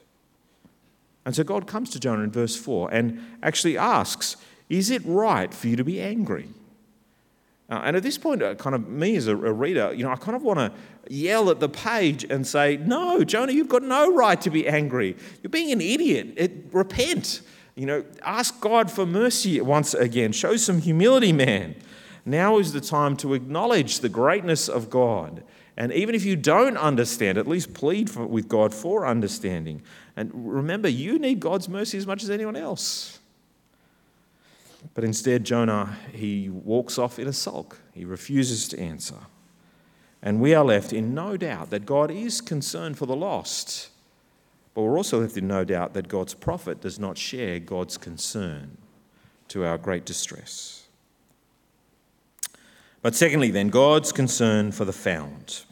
And 1.26 1.36
so 1.36 1.44
God 1.44 1.66
comes 1.66 1.90
to 1.90 2.00
Jonah 2.00 2.22
in 2.22 2.30
verse 2.30 2.56
4 2.56 2.88
and 2.90 3.20
actually 3.42 3.76
asks, 3.76 4.38
Is 4.70 4.88
it 4.88 5.02
right 5.04 5.52
for 5.52 5.68
you 5.68 5.76
to 5.76 5.84
be 5.84 6.00
angry? 6.00 6.48
Uh, 7.68 7.82
and 7.84 7.96
at 7.96 8.02
this 8.02 8.16
point, 8.16 8.42
uh, 8.42 8.54
kind 8.54 8.76
of 8.76 8.88
me 8.88 9.16
as 9.16 9.26
a, 9.26 9.32
a, 9.32 9.52
reader, 9.52 9.92
you 9.92 10.04
know, 10.04 10.10
I 10.10 10.16
kind 10.16 10.36
of 10.36 10.42
want 10.42 10.58
to 10.60 10.72
yell 11.12 11.50
at 11.50 11.58
the 11.58 11.68
page 11.68 12.24
and 12.24 12.46
say, 12.46 12.76
No, 12.76 13.24
Jonah, 13.24 13.52
you've 13.52 13.68
got 13.68 13.82
no 13.82 14.14
right 14.14 14.40
to 14.42 14.50
be 14.50 14.68
angry. 14.68 15.16
You're 15.42 15.50
being 15.50 15.72
an 15.72 15.80
idiot. 15.80 16.34
It, 16.36 16.66
repent. 16.72 17.42
You 17.74 17.86
know, 17.86 18.04
ask 18.22 18.60
God 18.60 18.90
for 18.90 19.04
mercy 19.04 19.60
once 19.60 19.94
again. 19.94 20.32
Show 20.32 20.56
some 20.56 20.80
humility, 20.80 21.32
man. 21.32 21.74
Now 22.24 22.58
is 22.58 22.72
the 22.72 22.80
time 22.80 23.16
to 23.18 23.34
acknowledge 23.34 23.98
the 24.00 24.08
greatness 24.08 24.68
of 24.68 24.88
God. 24.88 25.42
And 25.76 25.92
even 25.92 26.14
if 26.14 26.24
you 26.24 26.36
don't 26.36 26.76
understand, 26.76 27.36
at 27.36 27.46
least 27.46 27.74
plead 27.74 28.08
for, 28.08 28.26
with 28.26 28.48
God 28.48 28.72
for 28.72 29.06
understanding. 29.06 29.82
And 30.16 30.30
remember, 30.34 30.88
you 30.88 31.18
need 31.18 31.40
God's 31.40 31.68
mercy 31.68 31.98
as 31.98 32.06
much 32.06 32.22
as 32.22 32.30
anyone 32.30 32.56
else. 32.56 33.18
But 34.96 35.04
instead, 35.04 35.44
Jonah, 35.44 35.94
he 36.14 36.48
walks 36.48 36.98
off 36.98 37.18
in 37.18 37.28
a 37.28 37.32
sulk. 37.32 37.78
He 37.92 38.06
refuses 38.06 38.66
to 38.68 38.80
answer. 38.80 39.18
And 40.22 40.40
we 40.40 40.54
are 40.54 40.64
left 40.64 40.90
in 40.90 41.14
no 41.14 41.36
doubt 41.36 41.68
that 41.68 41.84
God 41.84 42.10
is 42.10 42.40
concerned 42.40 42.96
for 42.96 43.04
the 43.04 43.14
lost. 43.14 43.90
But 44.72 44.80
we're 44.80 44.96
also 44.96 45.20
left 45.20 45.36
in 45.36 45.46
no 45.46 45.64
doubt 45.64 45.92
that 45.92 46.08
God's 46.08 46.32
prophet 46.32 46.80
does 46.80 46.98
not 46.98 47.18
share 47.18 47.60
God's 47.60 47.98
concern 47.98 48.78
to 49.48 49.66
our 49.66 49.76
great 49.76 50.06
distress. 50.06 50.86
But 53.02 53.14
secondly, 53.14 53.50
then, 53.50 53.68
God's 53.68 54.12
concern 54.12 54.72
for 54.72 54.86
the 54.86 54.94
found. 54.94 55.64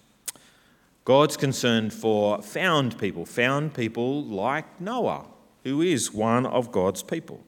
God's 1.06 1.38
concern 1.38 1.88
for 1.88 2.42
found 2.42 2.98
people, 2.98 3.24
found 3.24 3.72
people 3.72 4.22
like 4.22 4.82
Noah, 4.82 5.24
who 5.62 5.80
is 5.80 6.12
one 6.12 6.44
of 6.44 6.70
God's 6.70 7.02
people. 7.02 7.42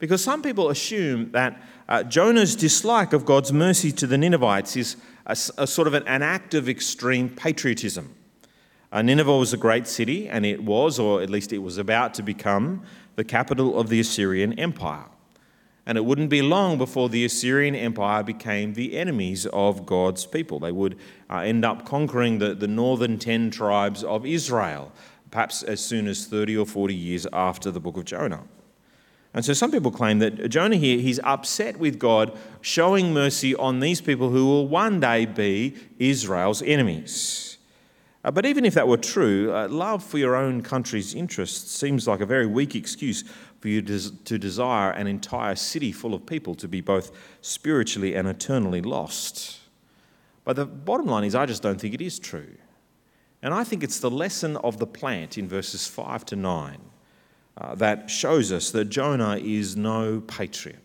Because 0.00 0.24
some 0.24 0.42
people 0.42 0.70
assume 0.70 1.30
that 1.32 1.62
uh, 1.88 2.02
Jonah's 2.02 2.56
dislike 2.56 3.12
of 3.12 3.24
God's 3.24 3.52
mercy 3.52 3.92
to 3.92 4.06
the 4.06 4.16
Ninevites 4.18 4.74
is 4.74 4.96
a, 5.26 5.32
a 5.58 5.66
sort 5.66 5.86
of 5.86 5.94
an, 5.94 6.02
an, 6.08 6.22
act 6.22 6.54
of 6.54 6.68
extreme 6.68 7.28
patriotism. 7.28 8.14
Uh, 8.90 9.02
Nineveh 9.02 9.36
was 9.36 9.52
a 9.52 9.58
great 9.58 9.86
city, 9.86 10.28
and 10.28 10.46
it 10.46 10.64
was, 10.64 10.98
or 10.98 11.22
at 11.22 11.28
least 11.28 11.52
it 11.52 11.58
was 11.58 11.78
about 11.78 12.14
to 12.14 12.22
become, 12.22 12.82
the 13.14 13.22
capital 13.22 13.78
of 13.78 13.88
the 13.88 14.00
Assyrian 14.00 14.58
Empire. 14.58 15.04
And 15.84 15.98
it 15.98 16.04
wouldn't 16.04 16.30
be 16.30 16.40
long 16.40 16.78
before 16.78 17.08
the 17.08 17.24
Assyrian 17.24 17.74
Empire 17.74 18.22
became 18.22 18.72
the 18.72 18.96
enemies 18.96 19.46
of 19.46 19.84
God's 19.84 20.24
people. 20.24 20.60
They 20.60 20.72
would 20.72 20.96
uh, 21.28 21.38
end 21.38 21.64
up 21.64 21.84
conquering 21.84 22.38
the, 22.38 22.54
the 22.54 22.68
northern 22.68 23.18
10 23.18 23.50
tribes 23.50 24.02
of 24.02 24.24
Israel, 24.24 24.92
perhaps 25.30 25.62
as 25.62 25.80
soon 25.80 26.08
as 26.08 26.26
30 26.26 26.56
or 26.56 26.66
40 26.66 26.94
years 26.94 27.26
after 27.32 27.70
the 27.70 27.80
book 27.80 27.98
of 27.98 28.06
Jonah. 28.06 28.44
And 29.32 29.44
so 29.44 29.52
some 29.52 29.70
people 29.70 29.92
claim 29.92 30.18
that 30.18 30.48
Jonah 30.48 30.76
here, 30.76 30.98
he's 30.98 31.20
upset 31.20 31.76
with 31.76 31.98
God 31.98 32.36
showing 32.60 33.14
mercy 33.14 33.54
on 33.54 33.78
these 33.78 34.00
people 34.00 34.30
who 34.30 34.44
will 34.44 34.66
one 34.66 34.98
day 34.98 35.24
be 35.24 35.76
Israel's 35.98 36.62
enemies. 36.62 37.58
Uh, 38.24 38.30
but 38.30 38.44
even 38.44 38.64
if 38.64 38.74
that 38.74 38.88
were 38.88 38.96
true, 38.96 39.54
uh, 39.54 39.68
love 39.68 40.02
for 40.02 40.18
your 40.18 40.34
own 40.34 40.62
country's 40.62 41.14
interests 41.14 41.70
seems 41.70 42.08
like 42.08 42.20
a 42.20 42.26
very 42.26 42.46
weak 42.46 42.74
excuse 42.74 43.24
for 43.60 43.68
you 43.68 43.80
to, 43.82 44.24
to 44.24 44.36
desire 44.36 44.90
an 44.90 45.06
entire 45.06 45.54
city 45.54 45.92
full 45.92 46.12
of 46.12 46.26
people 46.26 46.54
to 46.56 46.66
be 46.66 46.80
both 46.80 47.12
spiritually 47.40 48.14
and 48.14 48.26
eternally 48.26 48.82
lost. 48.82 49.60
But 50.44 50.56
the 50.56 50.66
bottom 50.66 51.06
line 51.06 51.24
is, 51.24 51.34
I 51.34 51.46
just 51.46 51.62
don't 51.62 51.80
think 51.80 51.94
it 51.94 52.00
is 52.00 52.18
true. 52.18 52.56
And 53.42 53.54
I 53.54 53.64
think 53.64 53.82
it's 53.82 54.00
the 54.00 54.10
lesson 54.10 54.56
of 54.58 54.78
the 54.78 54.86
plant 54.86 55.38
in 55.38 55.48
verses 55.48 55.86
5 55.86 56.26
to 56.26 56.36
9 56.36 56.89
uh, 57.56 57.74
that 57.74 58.08
shows 58.08 58.52
us 58.52 58.70
that 58.70 58.86
Jonah 58.86 59.36
is 59.36 59.76
no 59.76 60.20
patriot. 60.20 60.78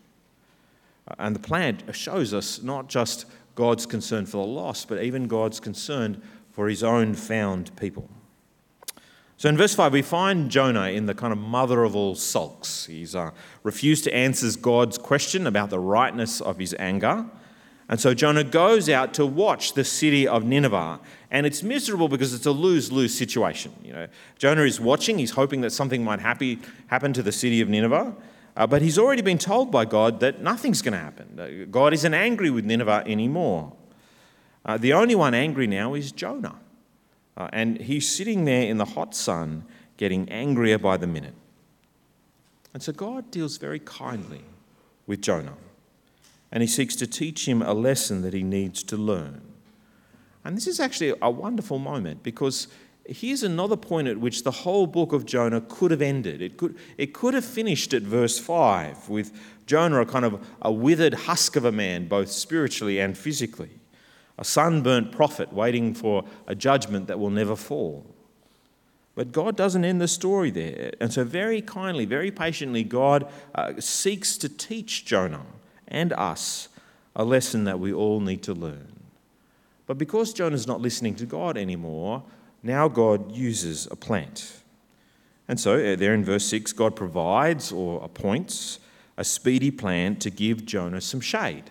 Uh, 1.08 1.14
and 1.18 1.34
the 1.34 1.40
plant 1.40 1.82
shows 1.94 2.34
us 2.34 2.62
not 2.62 2.88
just 2.88 3.26
God's 3.54 3.86
concern 3.86 4.26
for 4.26 4.38
the 4.38 4.52
lost, 4.52 4.88
but 4.88 5.02
even 5.02 5.28
God's 5.28 5.60
concern 5.60 6.22
for 6.50 6.68
his 6.68 6.82
own 6.82 7.14
found 7.14 7.74
people. 7.76 8.08
So 9.38 9.50
in 9.50 9.56
verse 9.58 9.74
5, 9.74 9.92
we 9.92 10.00
find 10.00 10.50
Jonah 10.50 10.88
in 10.88 11.04
the 11.04 11.14
kind 11.14 11.32
of 11.32 11.38
mother 11.38 11.84
of 11.84 11.94
all 11.94 12.14
sulks. 12.14 12.86
He's 12.86 13.14
uh, 13.14 13.32
refused 13.62 14.04
to 14.04 14.14
answer 14.14 14.58
God's 14.58 14.96
question 14.96 15.46
about 15.46 15.68
the 15.68 15.78
rightness 15.78 16.40
of 16.40 16.58
his 16.58 16.74
anger. 16.78 17.26
And 17.88 18.00
so 18.00 18.14
Jonah 18.14 18.42
goes 18.42 18.88
out 18.88 19.14
to 19.14 19.24
watch 19.24 19.74
the 19.74 19.84
city 19.84 20.26
of 20.26 20.44
Nineveh, 20.44 20.98
and 21.30 21.46
it's 21.46 21.62
miserable 21.62 22.08
because 22.08 22.34
it's 22.34 22.46
a 22.46 22.50
lose-lose 22.50 23.14
situation. 23.14 23.72
You 23.84 23.92
know, 23.92 24.08
Jonah 24.38 24.62
is 24.62 24.80
watching; 24.80 25.18
he's 25.18 25.30
hoping 25.30 25.60
that 25.60 25.70
something 25.70 26.02
might 26.02 26.18
happy, 26.18 26.58
happen 26.88 27.12
to 27.12 27.22
the 27.22 27.30
city 27.30 27.60
of 27.60 27.68
Nineveh, 27.68 28.14
uh, 28.56 28.66
but 28.66 28.82
he's 28.82 28.98
already 28.98 29.22
been 29.22 29.38
told 29.38 29.70
by 29.70 29.84
God 29.84 30.18
that 30.20 30.40
nothing's 30.42 30.82
going 30.82 30.94
to 30.94 30.98
happen. 30.98 31.68
God 31.70 31.92
isn't 31.92 32.14
angry 32.14 32.50
with 32.50 32.64
Nineveh 32.64 33.04
anymore. 33.06 33.72
Uh, 34.64 34.76
the 34.76 34.92
only 34.92 35.14
one 35.14 35.32
angry 35.32 35.68
now 35.68 35.94
is 35.94 36.10
Jonah, 36.10 36.56
uh, 37.36 37.48
and 37.52 37.80
he's 37.80 38.08
sitting 38.08 38.46
there 38.46 38.62
in 38.62 38.78
the 38.78 38.84
hot 38.84 39.14
sun, 39.14 39.64
getting 39.96 40.28
angrier 40.28 40.78
by 40.78 40.96
the 40.96 41.06
minute. 41.06 41.34
And 42.74 42.82
so 42.82 42.92
God 42.92 43.30
deals 43.30 43.58
very 43.58 43.78
kindly 43.78 44.42
with 45.06 45.22
Jonah 45.22 45.54
and 46.52 46.62
he 46.62 46.66
seeks 46.66 46.96
to 46.96 47.06
teach 47.06 47.46
him 47.46 47.62
a 47.62 47.74
lesson 47.74 48.22
that 48.22 48.34
he 48.34 48.42
needs 48.42 48.82
to 48.84 48.96
learn. 48.96 49.40
And 50.44 50.56
this 50.56 50.66
is 50.66 50.78
actually 50.78 51.14
a 51.20 51.30
wonderful 51.30 51.78
moment 51.78 52.22
because 52.22 52.68
here's 53.08 53.42
another 53.42 53.76
point 53.76 54.08
at 54.08 54.18
which 54.18 54.44
the 54.44 54.50
whole 54.50 54.86
book 54.86 55.12
of 55.12 55.26
Jonah 55.26 55.60
could 55.60 55.90
have 55.90 56.02
ended. 56.02 56.40
It 56.40 56.56
could, 56.56 56.76
it 56.98 57.12
could 57.12 57.34
have 57.34 57.44
finished 57.44 57.92
at 57.94 58.02
verse 58.02 58.38
5 58.38 59.08
with 59.08 59.32
Jonah, 59.66 60.00
a 60.00 60.06
kind 60.06 60.24
of 60.24 60.46
a 60.62 60.70
withered 60.70 61.14
husk 61.14 61.56
of 61.56 61.64
a 61.64 61.72
man, 61.72 62.06
both 62.06 62.30
spiritually 62.30 63.00
and 63.00 63.18
physically, 63.18 63.70
a 64.38 64.44
sunburnt 64.44 65.10
prophet 65.10 65.52
waiting 65.52 65.94
for 65.94 66.24
a 66.46 66.54
judgment 66.54 67.08
that 67.08 67.18
will 67.18 67.30
never 67.30 67.56
fall. 67.56 68.06
But 69.16 69.32
God 69.32 69.56
doesn't 69.56 69.84
end 69.84 70.00
the 70.00 70.08
story 70.08 70.50
there. 70.50 70.92
And 71.00 71.12
so, 71.12 71.24
very 71.24 71.62
kindly, 71.62 72.04
very 72.04 72.30
patiently, 72.30 72.84
God 72.84 73.26
uh, 73.54 73.72
seeks 73.80 74.36
to 74.36 74.48
teach 74.48 75.06
Jonah 75.06 75.46
and 75.88 76.12
us 76.12 76.68
a 77.14 77.24
lesson 77.24 77.64
that 77.64 77.80
we 77.80 77.92
all 77.92 78.20
need 78.20 78.42
to 78.42 78.52
learn. 78.52 78.92
But 79.86 79.98
because 79.98 80.32
Jonah's 80.32 80.66
not 80.66 80.80
listening 80.80 81.14
to 81.16 81.26
God 81.26 81.56
anymore, 81.56 82.22
now 82.62 82.88
God 82.88 83.32
uses 83.32 83.86
a 83.90 83.96
plant. 83.96 84.60
And 85.48 85.60
so, 85.60 85.74
uh, 85.74 85.96
there 85.96 86.12
in 86.12 86.24
verse 86.24 86.44
6, 86.46 86.72
God 86.72 86.96
provides 86.96 87.70
or 87.70 88.02
appoints 88.02 88.80
a 89.16 89.24
speedy 89.24 89.70
plan 89.70 90.16
to 90.16 90.30
give 90.30 90.66
Jonah 90.66 91.00
some 91.00 91.20
shade. 91.20 91.70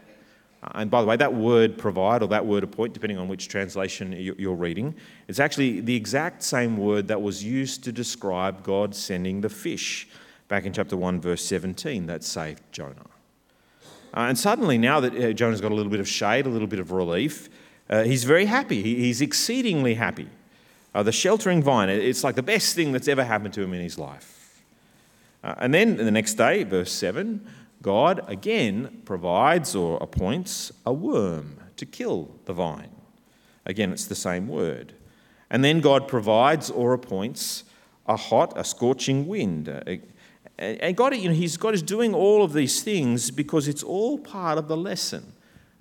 Uh, 0.64 0.70
and 0.76 0.90
by 0.90 1.02
the 1.02 1.08
way, 1.08 1.18
that 1.18 1.34
word 1.34 1.78
provide 1.78 2.24
or 2.24 2.28
that 2.30 2.46
word 2.46 2.64
appoint, 2.64 2.94
depending 2.94 3.18
on 3.18 3.28
which 3.28 3.50
translation 3.50 4.14
you're 4.14 4.56
reading, 4.56 4.96
is 5.28 5.40
actually 5.40 5.82
the 5.82 5.96
exact 5.96 6.42
same 6.42 6.78
word 6.78 7.08
that 7.10 7.22
was 7.22 7.44
used 7.44 7.84
to 7.84 7.92
describe 7.92 8.64
God 8.64 8.96
sending 8.96 9.42
the 9.42 9.50
fish 9.50 10.08
back 10.48 10.66
in 10.66 10.74
chapter 10.74 10.96
1, 10.96 11.20
verse 11.20 11.44
17, 11.44 12.06
that 12.08 12.24
saved 12.24 12.62
Jonah. 12.72 13.06
Uh, 14.16 14.28
and 14.30 14.40
suddenly, 14.40 14.78
now 14.78 15.02
that 15.02 15.14
uh, 15.14 15.34
Jonah's 15.34 15.60
got 15.60 15.74
a 15.74 15.76
little 15.76 15.92
bit 15.92 16.00
of 16.00 16.08
shade, 16.08 16.46
a 16.46 16.50
little 16.50 16.68
bit 16.68 16.80
of 16.80 16.92
relief, 16.92 17.50
uh, 17.90 18.04
he's 18.04 18.24
very 18.24 18.46
happy. 18.46 18.82
He, 18.82 18.96
he's 18.96 19.22
exceedingly 19.22 19.96
happy. 19.96 20.30
Uh, 20.94 21.04
the 21.04 21.12
sheltering 21.12 21.62
vine, 21.62 21.90
it's 21.90 22.24
like 22.24 22.36
the 22.36 22.44
best 22.44 22.76
thing 22.76 22.94
that's 22.94 23.10
ever 23.10 23.26
happened 23.26 23.54
to 23.56 23.62
him 23.62 23.74
in 23.74 23.82
his 23.82 24.00
life. 24.00 24.64
Uh, 25.44 25.56
and 25.58 25.74
then 25.74 25.98
the 25.98 26.12
next 26.12 26.36
day, 26.36 26.64
verse 26.64 26.94
7, 26.94 27.46
God 27.82 28.24
again 28.28 29.02
provides 29.04 29.76
or 29.76 29.98
appoints 30.02 30.72
a 30.86 30.94
worm 30.94 31.58
to 31.76 31.86
kill 31.86 32.32
the 32.46 32.54
vine. 32.54 32.92
Again, 33.66 33.92
it's 33.92 34.06
the 34.06 34.16
same 34.16 34.48
word. 34.48 34.94
And 35.50 35.64
then 35.64 35.82
God 35.82 36.08
provides 36.08 36.72
or 36.72 36.94
appoints 36.94 37.66
a 38.08 38.16
hot, 38.16 38.54
a 38.56 38.64
scorching 38.64 39.28
wind. 39.28 39.68
Uh, 40.58 40.62
and 40.62 40.96
God, 40.96 41.16
you 41.16 41.30
know, 41.30 41.36
he's, 41.36 41.58
God 41.58 41.74
is 41.74 41.82
doing 41.82 42.14
all 42.14 42.44
of 42.44 42.54
these 42.54 42.82
things 42.82 43.32
because 43.32 43.68
it's 43.68 43.84
all 43.84 44.18
part 44.18 44.58
of 44.58 44.68
the 44.68 44.78
lesson 44.78 45.34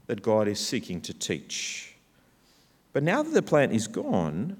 that 0.07 0.23
God 0.23 0.49
is 0.49 0.59
seeking 0.59 1.00
to 1.02 1.14
teach. 1.14 1.95
But 2.93 3.02
now 3.02 3.23
that 3.23 3.33
the 3.33 3.43
plant 3.43 3.73
is 3.73 3.87
gone, 3.87 4.57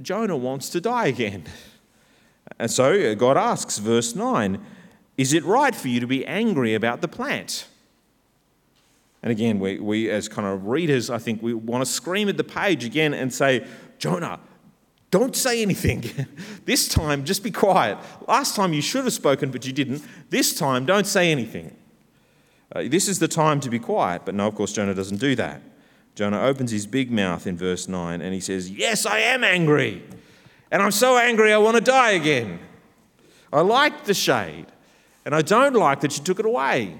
Jonah 0.00 0.36
wants 0.36 0.68
to 0.70 0.80
die 0.80 1.06
again. 1.06 1.44
And 2.58 2.70
so 2.70 2.92
uh, 2.92 3.14
God 3.14 3.38
asks, 3.38 3.78
verse 3.78 4.14
9, 4.14 4.60
Is 5.16 5.32
it 5.32 5.44
right 5.44 5.74
for 5.74 5.88
you 5.88 6.00
to 6.00 6.06
be 6.06 6.26
angry 6.26 6.74
about 6.74 7.00
the 7.00 7.08
plant? 7.08 7.66
And 9.22 9.30
again, 9.30 9.58
we, 9.58 9.78
we 9.78 10.10
as 10.10 10.28
kind 10.28 10.46
of 10.46 10.66
readers, 10.66 11.08
I 11.08 11.18
think 11.18 11.40
we 11.40 11.54
want 11.54 11.84
to 11.84 11.90
scream 11.90 12.28
at 12.28 12.36
the 12.36 12.44
page 12.44 12.84
again 12.84 13.14
and 13.14 13.32
say, 13.32 13.64
Jonah, 13.98 14.40
don't 15.12 15.36
say 15.36 15.62
anything. 15.62 16.26
this 16.64 16.88
time, 16.88 17.24
just 17.24 17.44
be 17.44 17.50
quiet. 17.50 17.98
Last 18.26 18.56
time 18.56 18.72
you 18.72 18.82
should 18.82 19.04
have 19.04 19.12
spoken, 19.12 19.50
but 19.50 19.64
you 19.64 19.72
didn't. 19.72 20.02
This 20.30 20.54
time, 20.54 20.86
don't 20.86 21.06
say 21.06 21.30
anything. 21.30 21.76
Uh, 22.74 22.84
this 22.88 23.06
is 23.08 23.18
the 23.18 23.28
time 23.28 23.60
to 23.60 23.68
be 23.68 23.78
quiet. 23.78 24.22
But 24.24 24.34
no, 24.34 24.48
of 24.48 24.54
course, 24.54 24.72
Jonah 24.72 24.94
doesn't 24.94 25.18
do 25.18 25.36
that. 25.36 25.60
Jonah 26.14 26.40
opens 26.40 26.70
his 26.70 26.86
big 26.86 27.12
mouth 27.12 27.46
in 27.46 27.56
verse 27.56 27.88
9 27.88 28.20
and 28.22 28.34
he 28.34 28.40
says, 28.40 28.70
Yes, 28.70 29.04
I 29.04 29.18
am 29.18 29.44
angry. 29.44 30.02
And 30.70 30.82
I'm 30.82 30.90
so 30.90 31.18
angry 31.18 31.52
I 31.52 31.58
want 31.58 31.76
to 31.76 31.82
die 31.82 32.12
again. 32.12 32.58
I 33.52 33.60
like 33.60 34.04
the 34.04 34.14
shade, 34.14 34.66
and 35.26 35.34
I 35.34 35.42
don't 35.42 35.74
like 35.74 36.00
that 36.00 36.16
you 36.16 36.24
took 36.24 36.38
it 36.38 36.46
away. 36.46 36.98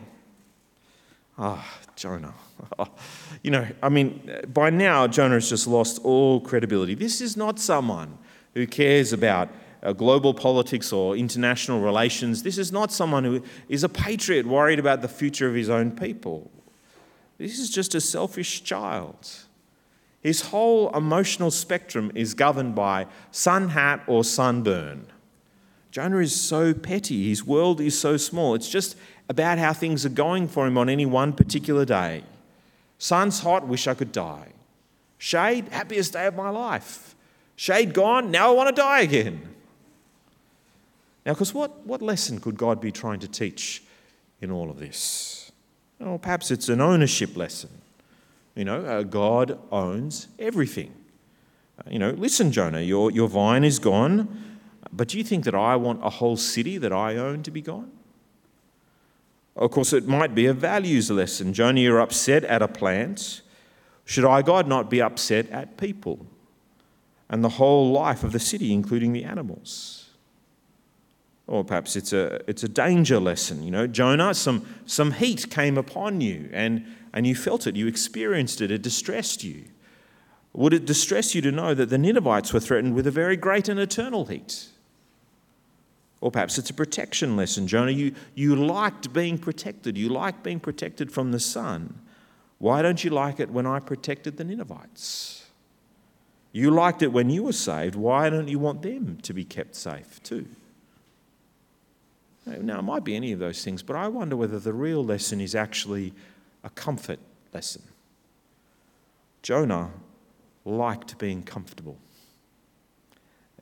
Ah, 1.38 1.66
oh, 1.66 1.92
Jonah. 1.96 2.34
you 3.42 3.50
know, 3.50 3.66
I 3.82 3.88
mean, 3.88 4.30
by 4.52 4.70
now, 4.70 5.06
Jonah 5.06 5.34
has 5.34 5.48
just 5.48 5.66
lost 5.66 6.00
all 6.04 6.40
credibility. 6.40 6.94
This 6.94 7.20
is 7.20 7.36
not 7.36 7.58
someone 7.58 8.18
who 8.54 8.66
cares 8.66 9.12
about 9.12 9.48
uh, 9.82 9.92
global 9.92 10.32
politics 10.32 10.92
or 10.92 11.16
international 11.16 11.80
relations. 11.80 12.42
This 12.42 12.58
is 12.58 12.70
not 12.70 12.92
someone 12.92 13.24
who 13.24 13.42
is 13.68 13.82
a 13.82 13.88
patriot 13.88 14.46
worried 14.46 14.78
about 14.78 15.02
the 15.02 15.08
future 15.08 15.48
of 15.48 15.54
his 15.54 15.68
own 15.68 15.90
people. 15.90 16.50
This 17.38 17.58
is 17.58 17.70
just 17.70 17.94
a 17.94 18.00
selfish 18.00 18.62
child. 18.62 19.28
His 20.22 20.42
whole 20.42 20.94
emotional 20.96 21.50
spectrum 21.50 22.12
is 22.14 22.34
governed 22.34 22.76
by 22.76 23.06
sun 23.32 23.70
hat 23.70 24.04
or 24.06 24.22
sunburn. 24.22 25.06
Jonah 25.90 26.18
is 26.18 26.40
so 26.40 26.72
petty, 26.72 27.28
his 27.28 27.44
world 27.44 27.80
is 27.80 27.98
so 27.98 28.16
small. 28.16 28.54
It's 28.54 28.68
just 28.68 28.96
about 29.28 29.58
how 29.58 29.72
things 29.72 30.06
are 30.06 30.10
going 30.10 30.46
for 30.46 30.66
him 30.66 30.78
on 30.78 30.88
any 30.88 31.04
one 31.04 31.32
particular 31.32 31.84
day. 31.84 32.22
Sun's 33.02 33.40
hot, 33.40 33.66
wish 33.66 33.88
I 33.88 33.94
could 33.94 34.12
die. 34.12 34.52
Shade, 35.18 35.66
happiest 35.72 36.12
day 36.12 36.26
of 36.26 36.36
my 36.36 36.50
life. 36.50 37.16
Shade 37.56 37.94
gone, 37.94 38.30
now 38.30 38.50
I 38.50 38.54
want 38.54 38.68
to 38.68 38.80
die 38.80 39.00
again. 39.00 39.42
Now, 41.26 41.32
because 41.32 41.52
what, 41.52 41.84
what 41.84 42.00
lesson 42.00 42.38
could 42.38 42.56
God 42.56 42.80
be 42.80 42.92
trying 42.92 43.18
to 43.18 43.26
teach 43.26 43.82
in 44.40 44.52
all 44.52 44.70
of 44.70 44.78
this? 44.78 45.50
Well, 45.98 46.16
perhaps 46.16 46.52
it's 46.52 46.68
an 46.68 46.80
ownership 46.80 47.36
lesson. 47.36 47.70
You 48.54 48.66
know, 48.66 48.84
uh, 48.84 49.02
God 49.02 49.58
owns 49.72 50.28
everything. 50.38 50.94
Uh, 51.80 51.90
you 51.90 51.98
know, 51.98 52.10
listen, 52.10 52.52
Jonah, 52.52 52.82
your, 52.82 53.10
your 53.10 53.26
vine 53.26 53.64
is 53.64 53.80
gone, 53.80 54.60
but 54.92 55.08
do 55.08 55.18
you 55.18 55.24
think 55.24 55.42
that 55.42 55.56
I 55.56 55.74
want 55.74 55.98
a 56.04 56.08
whole 56.08 56.36
city 56.36 56.78
that 56.78 56.92
I 56.92 57.16
own 57.16 57.42
to 57.42 57.50
be 57.50 57.62
gone? 57.62 57.90
Of 59.54 59.70
course, 59.70 59.92
it 59.92 60.08
might 60.08 60.34
be 60.34 60.46
a 60.46 60.54
values 60.54 61.10
lesson. 61.10 61.52
Jonah, 61.52 61.80
you're 61.80 62.00
upset 62.00 62.44
at 62.44 62.62
a 62.62 62.68
plant. 62.68 63.42
Should 64.04 64.24
I, 64.24 64.42
God, 64.42 64.66
not 64.66 64.90
be 64.90 65.02
upset 65.02 65.48
at 65.50 65.76
people 65.76 66.26
and 67.28 67.44
the 67.44 67.50
whole 67.50 67.92
life 67.92 68.24
of 68.24 68.32
the 68.32 68.40
city, 68.40 68.72
including 68.72 69.12
the 69.12 69.24
animals? 69.24 70.10
Or 71.46 71.64
perhaps 71.64 71.96
it's 71.96 72.12
a, 72.12 72.40
it's 72.48 72.62
a 72.62 72.68
danger 72.68 73.20
lesson. 73.20 73.62
You 73.62 73.70
know, 73.70 73.86
Jonah, 73.86 74.32
some, 74.32 74.66
some 74.86 75.12
heat 75.12 75.50
came 75.50 75.76
upon 75.76 76.20
you 76.20 76.48
and, 76.52 76.86
and 77.12 77.26
you 77.26 77.34
felt 77.34 77.66
it, 77.66 77.76
you 77.76 77.86
experienced 77.86 78.60
it, 78.60 78.70
it 78.70 78.80
distressed 78.80 79.44
you. 79.44 79.64
Would 80.54 80.72
it 80.72 80.84
distress 80.84 81.34
you 81.34 81.42
to 81.42 81.52
know 81.52 81.74
that 81.74 81.88
the 81.88 81.98
Ninevites 81.98 82.52
were 82.52 82.60
threatened 82.60 82.94
with 82.94 83.06
a 83.06 83.10
very 83.10 83.36
great 83.36 83.68
and 83.68 83.80
eternal 83.80 84.26
heat? 84.26 84.68
Or 86.22 86.30
perhaps 86.30 86.56
it's 86.56 86.70
a 86.70 86.74
protection 86.74 87.36
lesson. 87.36 87.66
Jonah, 87.66 87.90
you, 87.90 88.14
you 88.36 88.54
liked 88.54 89.12
being 89.12 89.36
protected. 89.36 89.98
You 89.98 90.08
liked 90.08 90.44
being 90.44 90.60
protected 90.60 91.10
from 91.10 91.32
the 91.32 91.40
sun. 91.40 91.98
Why 92.58 92.80
don't 92.80 93.02
you 93.02 93.10
like 93.10 93.40
it 93.40 93.50
when 93.50 93.66
I 93.66 93.80
protected 93.80 94.36
the 94.36 94.44
Ninevites? 94.44 95.44
You 96.52 96.70
liked 96.70 97.02
it 97.02 97.08
when 97.12 97.28
you 97.28 97.42
were 97.42 97.52
saved. 97.52 97.96
Why 97.96 98.30
don't 98.30 98.46
you 98.46 98.60
want 98.60 98.82
them 98.82 99.18
to 99.22 99.34
be 99.34 99.44
kept 99.44 99.74
safe 99.74 100.22
too? 100.22 100.46
Now, 102.46 102.78
it 102.78 102.82
might 102.82 103.02
be 103.02 103.16
any 103.16 103.32
of 103.32 103.40
those 103.40 103.64
things, 103.64 103.82
but 103.82 103.96
I 103.96 104.06
wonder 104.06 104.36
whether 104.36 104.60
the 104.60 104.72
real 104.72 105.04
lesson 105.04 105.40
is 105.40 105.56
actually 105.56 106.12
a 106.62 106.70
comfort 106.70 107.18
lesson. 107.52 107.82
Jonah 109.42 109.90
liked 110.64 111.18
being 111.18 111.42
comfortable. 111.42 111.96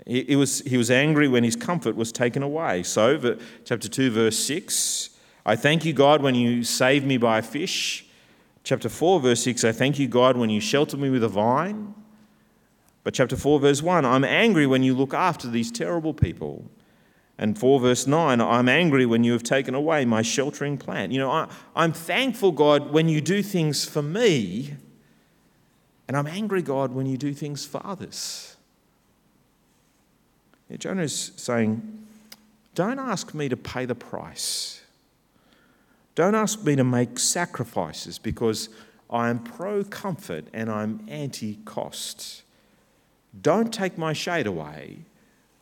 He, 0.07 0.37
was, 0.37 0.61
he 0.61 0.77
was 0.77 0.91
angry 0.91 1.29
when 1.29 1.45
his 1.45 1.57
comfort 1.57 1.95
was 1.95 2.11
taken 2.11 2.43
away. 2.43 2.83
So, 2.83 3.39
chapter 3.65 3.89
2, 3.89 4.11
verse 4.11 4.39
6 4.39 5.11
I 5.47 5.57
thank 5.57 5.85
you, 5.85 5.93
God, 5.93 6.23
when 6.23 6.35
you 6.35 6.63
save 6.65 7.05
me 7.05 7.17
by 7.17 7.39
a 7.39 7.43
fish. 7.43 8.07
Chapter 8.63 8.89
4, 8.89 9.21
verse 9.21 9.43
6 9.43 9.65
I 9.65 9.73
thank 9.73 9.99
you, 9.99 10.07
God, 10.07 10.37
when 10.37 10.51
you 10.51 10.61
shelter 10.61 10.97
me 10.97 11.11
with 11.11 11.25
a 11.25 11.29
vine. 11.29 11.95
But 13.03 13.15
chapter 13.15 13.37
4, 13.37 13.61
verse 13.61 13.83
1 13.83 14.05
I'm 14.05 14.25
angry 14.25 14.67
when 14.67 14.83
you 14.83 14.95
look 14.95 15.15
after 15.15 15.49
these 15.49 15.71
terrible 15.71 16.15
people. 16.15 16.71
And 17.39 17.59
4 17.59 17.81
verse 17.81 18.07
9, 18.07 18.39
I'm 18.41 18.69
angry 18.69 19.07
when 19.07 19.25
you 19.25 19.33
have 19.33 19.43
taken 19.43 19.75
away 19.75 20.05
my 20.05 20.21
sheltering 20.21 20.77
plant. 20.77 21.11
You 21.11 21.21
know, 21.21 21.31
I, 21.31 21.49
I'm 21.75 21.93
thankful, 21.93 22.53
God, 22.53 22.93
when 22.93 23.09
you 23.09 23.23
do 23.23 23.43
things 23.43 23.87
for 23.87 24.03
me, 24.03 24.75
and 26.07 26.17
I'm 26.17 26.27
angry, 26.27 26.61
God, 26.61 26.93
when 26.93 27.07
you 27.07 27.17
do 27.17 27.33
things 27.33 27.65
for 27.65 27.81
others. 27.83 28.57
Jonah 30.79 31.03
is 31.03 31.33
saying, 31.37 32.07
Don't 32.75 32.99
ask 32.99 33.35
me 33.35 33.49
to 33.49 33.57
pay 33.57 33.87
the 33.87 33.95
price. 33.95 34.83
Don't 36.15 36.35
ask 36.35 36.63
me 36.65 36.77
to 36.77 36.85
make 36.85 37.19
sacrifices 37.19 38.19
because 38.19 38.69
I 39.09 39.31
am 39.31 39.41
pro 39.41 39.85
comfort 39.85 40.47
and 40.53 40.71
I'm 40.71 41.05
anti 41.09 41.59
cost. 41.65 42.43
Don't 43.41 43.73
take 43.73 43.97
my 43.97 44.13
shade 44.13 44.47
away. 44.47 44.99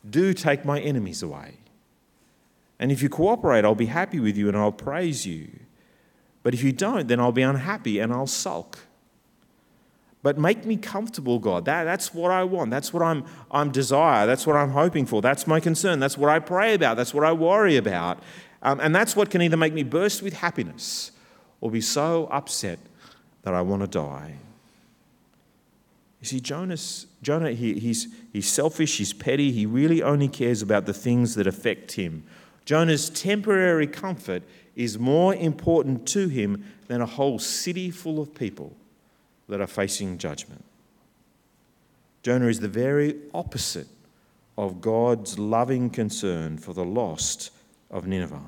Do 0.09 0.33
take 0.33 0.65
my 0.65 0.79
enemies 0.79 1.21
away. 1.23 1.55
And 2.79 2.91
if 2.91 3.01
you 3.03 3.09
cooperate, 3.09 3.65
I'll 3.65 3.75
be 3.75 3.87
happy 3.87 4.19
with 4.19 4.37
you 4.37 4.47
and 4.47 4.57
I'll 4.57 4.71
praise 4.71 5.25
you. 5.25 5.49
But 6.41 6.53
if 6.53 6.63
you 6.63 6.71
don't, 6.71 7.07
then 7.07 7.19
I'll 7.19 7.33
be 7.33 7.41
unhappy 7.41 7.99
and 7.99 8.13
I'll 8.13 8.27
sulk. 8.27 8.79
But 10.21 10.37
make 10.37 10.65
me 10.65 10.75
comfortable, 10.75 11.39
God. 11.39 11.65
That, 11.65 11.85
that's 11.85 12.13
what 12.13 12.31
I 12.31 12.43
want. 12.43 12.71
That's 12.71 12.93
what 12.93 13.01
I'm, 13.01 13.23
I'm 13.51 13.71
desire. 13.71 14.27
That's 14.27 14.45
what 14.45 14.57
I'm 14.57 14.71
hoping 14.71 15.05
for. 15.05 15.21
That's 15.21 15.47
my 15.47 15.59
concern. 15.59 15.99
That's 15.99 16.17
what 16.17 16.29
I 16.29 16.39
pray 16.39 16.73
about. 16.73 16.97
That's 16.97 17.13
what 17.13 17.23
I 17.23 17.31
worry 17.31 17.77
about. 17.77 18.21
Um, 18.61 18.81
and 18.81 18.93
that's 18.93 19.15
what 19.15 19.29
can 19.29 19.41
either 19.41 19.55
make 19.55 19.73
me 19.73 19.83
burst 19.83 20.21
with 20.21 20.33
happiness 20.33 21.11
or 21.61 21.71
be 21.71 21.79
so 21.79 22.27
upset 22.31 22.79
that 23.43 23.53
I 23.53 23.61
want 23.61 23.81
to 23.81 23.87
die. 23.87 24.35
You 26.19 26.25
see, 26.25 26.41
Jonas, 26.41 27.05
Jonah, 27.21 27.53
he, 27.53 27.79
he's, 27.79 28.09
he's 28.33 28.49
selfish, 28.49 28.97
he's 28.97 29.13
petty, 29.13 29.53
he 29.53 29.65
really 29.65 30.03
only 30.03 30.27
cares 30.27 30.61
about 30.61 30.85
the 30.85 30.93
things 30.93 31.35
that 31.35 31.47
affect 31.47 31.93
him. 31.93 32.25
Jonah's 32.65 33.09
temporary 33.09 33.87
comfort 33.87 34.43
is 34.75 34.99
more 34.99 35.33
important 35.33 36.05
to 36.09 36.27
him 36.27 36.65
than 36.87 36.99
a 36.99 37.05
whole 37.05 37.39
city 37.39 37.89
full 37.89 38.19
of 38.19 38.35
people 38.35 38.75
that 39.49 39.59
are 39.59 39.67
facing 39.67 40.17
judgment. 40.17 40.63
Jonah 42.23 42.47
is 42.47 42.59
the 42.59 42.67
very 42.67 43.15
opposite 43.33 43.87
of 44.57 44.81
God's 44.81 45.39
loving 45.39 45.89
concern 45.89 46.57
for 46.57 46.73
the 46.73 46.85
lost 46.85 47.51
of 47.89 48.07
Nineveh. 48.07 48.41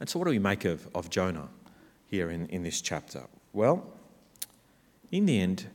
And 0.00 0.08
so, 0.08 0.18
what 0.18 0.24
do 0.24 0.30
we 0.30 0.38
make 0.38 0.64
of, 0.64 0.88
of 0.94 1.10
Jonah 1.10 1.48
here 2.08 2.30
in, 2.30 2.46
in 2.46 2.62
this 2.62 2.80
chapter? 2.80 3.22
Well, 3.52 3.86
in 5.10 5.26
the 5.26 5.38
end, 5.38 5.66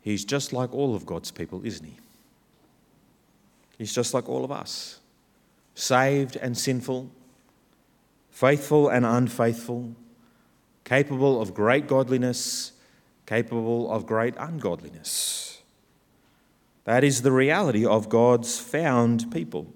he's 0.00 0.24
just 0.24 0.52
like 0.52 0.72
all 0.72 0.94
of 0.94 1.06
God's 1.06 1.30
people, 1.30 1.64
isn't 1.64 1.84
he? 1.84 1.96
He's 3.78 3.94
just 3.94 4.14
like 4.14 4.28
all 4.28 4.44
of 4.44 4.52
us 4.52 5.00
saved 5.74 6.36
and 6.36 6.56
sinful, 6.56 7.10
faithful 8.30 8.88
and 8.88 9.06
unfaithful, 9.06 9.94
capable 10.84 11.40
of 11.40 11.54
great 11.54 11.86
godliness, 11.86 12.72
capable 13.26 13.90
of 13.90 14.06
great 14.06 14.34
ungodliness. 14.38 15.62
That 16.84 17.04
is 17.04 17.22
the 17.22 17.32
reality 17.32 17.86
of 17.86 18.08
God's 18.08 18.58
found 18.58 19.30
people. 19.30 19.66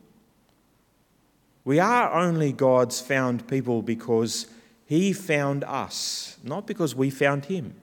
We 1.64 1.78
are 1.78 2.12
only 2.12 2.52
God's 2.52 3.00
found 3.00 3.48
people 3.48 3.82
because 3.82 4.46
He 4.84 5.12
found 5.12 5.64
us, 5.64 6.36
not 6.42 6.66
because 6.66 6.94
we 6.94 7.10
found 7.10 7.46
Him, 7.46 7.74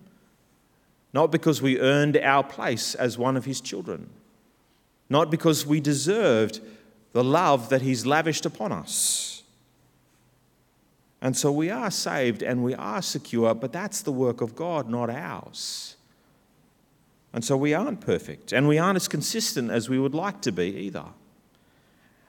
not 1.13 1.31
because 1.31 1.61
we 1.61 1.79
earned 1.79 2.17
our 2.17 2.43
place 2.43 2.95
as 2.95 3.17
one 3.17 3.37
of 3.37 3.45
His 3.45 3.61
children, 3.61 4.09
not 5.09 5.31
because 5.31 5.65
we 5.65 5.79
deserved 5.79 6.59
the 7.13 7.23
love 7.23 7.69
that 7.69 7.81
He's 7.81 8.05
lavished 8.05 8.45
upon 8.45 8.71
us. 8.71 9.32
And 11.23 11.37
so 11.37 11.53
we 11.53 11.69
are 11.69 11.89
saved 11.89 12.43
and 12.43 12.65
we 12.65 12.75
are 12.75 13.01
secure, 13.01 13.55
but 13.55 13.71
that's 13.71 14.01
the 14.01 14.11
work 14.11 14.41
of 14.41 14.57
God, 14.57 14.89
not 14.89 15.09
ours. 15.09 15.95
And 17.31 17.45
so 17.45 17.55
we 17.55 17.73
aren't 17.73 18.01
perfect 18.01 18.51
and 18.51 18.67
we 18.67 18.77
aren't 18.77 18.97
as 18.97 19.07
consistent 19.07 19.71
as 19.71 19.87
we 19.87 19.97
would 19.97 20.13
like 20.13 20.41
to 20.41 20.51
be 20.51 20.65
either. 20.65 21.05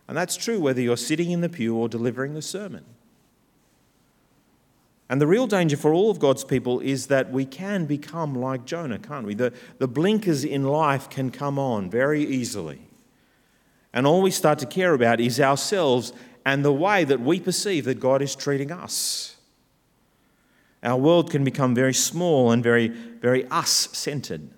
And 0.07 0.17
that's 0.17 0.37
true 0.37 0.61
whether 0.61 0.81
you're 0.81 0.97
sitting 0.97 1.33
in 1.33 1.41
the 1.41 1.49
pew 1.49 1.75
or 1.75 1.89
delivering 1.89 2.35
the 2.35 2.41
sermon. 2.41 2.85
And 5.09 5.21
the 5.21 5.27
real 5.27 5.49
danger 5.49 5.77
for 5.77 5.93
all 5.93 6.09
of 6.09 6.21
God's 6.21 6.45
people 6.45 6.79
is 6.79 7.09
that 7.09 7.33
we 7.33 7.45
can 7.45 7.87
become 7.87 8.37
like 8.37 8.65
Jonah, 8.65 9.01
can't 9.01 9.27
we? 9.27 9.35
The, 9.35 9.53
the 9.79 9.89
blinkers 9.89 10.45
in 10.45 10.63
life 10.63 11.11
can 11.11 11.33
come 11.33 11.59
on 11.59 11.91
very 11.91 12.25
easily. 12.25 12.81
And 13.93 14.07
all 14.07 14.23
we 14.23 14.31
start 14.31 14.61
to 14.61 14.67
care 14.67 14.95
about 14.95 15.19
is 15.21 15.41
ourselves 15.41 16.13
and 16.45 16.65
the 16.65 16.73
way 16.73 17.05
that 17.05 17.21
we 17.21 17.41
perceive 17.41 17.85
that 17.87 18.01
God 18.01 18.23
is 18.23 18.35
treating 18.35 18.71
us. 18.71 19.37
Our 20.83 20.99
world 20.99 21.31
can 21.31 21.45
become 21.45 21.75
very 21.75 21.95
small 21.95 22.51
and 22.51 22.63
very, 22.63 22.89
very 22.89 23.47
us 23.49 23.89
centered. 23.93 24.51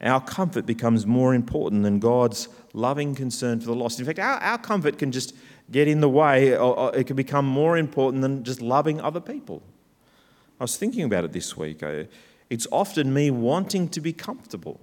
Our 0.00 0.20
comfort 0.20 0.66
becomes 0.66 1.06
more 1.06 1.34
important 1.34 1.82
than 1.82 1.98
God's 1.98 2.48
loving 2.72 3.14
concern 3.14 3.60
for 3.60 3.66
the 3.66 3.74
lost. 3.74 3.98
In 3.98 4.06
fact, 4.06 4.18
our, 4.18 4.38
our 4.38 4.58
comfort 4.58 4.98
can 4.98 5.12
just 5.12 5.34
get 5.70 5.88
in 5.88 6.00
the 6.00 6.08
way, 6.08 6.54
or, 6.54 6.78
or 6.78 6.96
it 6.96 7.06
can 7.06 7.16
become 7.16 7.46
more 7.46 7.76
important 7.76 8.22
than 8.22 8.44
just 8.44 8.60
loving 8.62 9.00
other 9.00 9.20
people. 9.20 9.62
I 10.60 10.64
was 10.64 10.76
thinking 10.76 11.02
about 11.02 11.24
it 11.24 11.32
this 11.32 11.56
week. 11.56 11.82
It's 12.48 12.66
often 12.70 13.12
me 13.12 13.30
wanting 13.30 13.88
to 13.90 14.00
be 14.00 14.12
comfortable 14.12 14.80